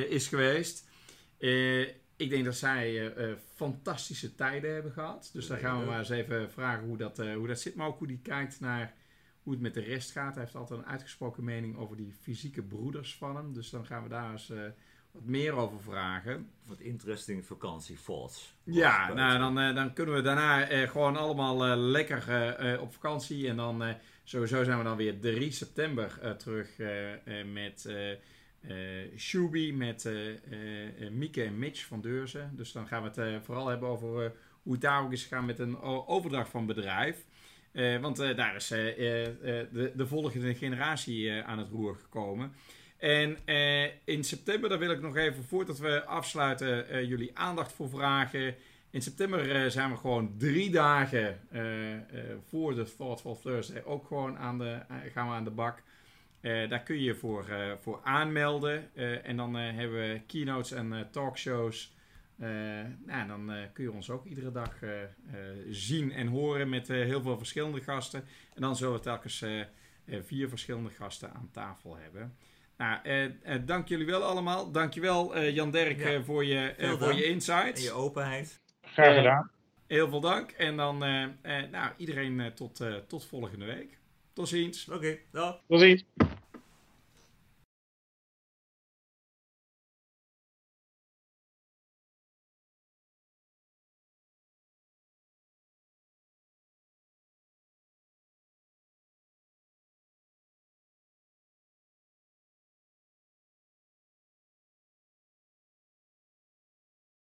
[0.09, 0.89] is geweest
[2.17, 5.31] ik denk dat zij uh, fantastische tijden hebben gehad.
[5.33, 7.75] Dus daar gaan we maar eens even vragen hoe dat, uh, hoe dat zit.
[7.75, 8.95] Maar ook hoe die kijkt naar
[9.43, 10.35] hoe het met de rest gaat.
[10.35, 13.53] Hij heeft altijd een uitgesproken mening over die fysieke broeders van hem.
[13.53, 14.53] Dus dan gaan we daar eens
[15.11, 16.51] wat meer over vragen.
[16.65, 18.55] Wat interesting vakantie thoughts.
[18.63, 22.25] Ja, nou, dan, dan kunnen we daarna gewoon allemaal lekker
[22.81, 23.49] op vakantie.
[23.49, 23.83] En dan
[24.25, 26.77] sowieso zijn we dan weer 3 september terug
[27.53, 27.87] met
[28.69, 32.53] uh, Shubi met uh, Mieke en Mitch van Deurzen.
[32.57, 34.33] Dus dan gaan we het vooral hebben over
[34.63, 37.25] hoe het daar ook is gegaan met een overdracht van bedrijf.
[38.01, 42.53] want daar is de, de, volgende generatie aan het roer gekomen.
[42.99, 43.37] En
[44.05, 48.55] in september, daar wil ik nog even, voordat we afsluiten, jullie aandacht voor vragen.
[48.91, 51.41] In september zijn we gewoon drie dagen
[52.49, 54.81] voor de Thoughtful Thursday ook gewoon aan de,
[55.13, 55.83] gaan we aan de bak.
[56.43, 58.91] Uh, daar kun je je voor, uh, voor aanmelden.
[58.95, 61.95] Uh, en dan hebben we keynotes en talkshows.
[63.07, 64.79] nou, dan kun je ons ook iedere dag
[65.71, 68.25] zien en horen met heel veel verschillende gasten.
[68.55, 69.45] En dan zullen we telkens
[70.07, 72.37] vier verschillende gasten aan tafel hebben.
[72.77, 73.01] Nou,
[73.65, 74.71] dank jullie wel allemaal.
[74.71, 76.23] Dank je wel Jan Dirk ja.
[76.23, 77.81] voor, je, voor je insights.
[77.81, 78.61] En je openheid.
[78.83, 79.51] Graag gedaan.
[79.87, 80.51] heel veel dank.
[80.51, 80.99] En dan
[81.71, 83.99] nou, iedereen tot, tot volgende week.
[84.33, 84.89] Tot ziens.
[84.89, 86.05] Oké, okay, Tot ziens.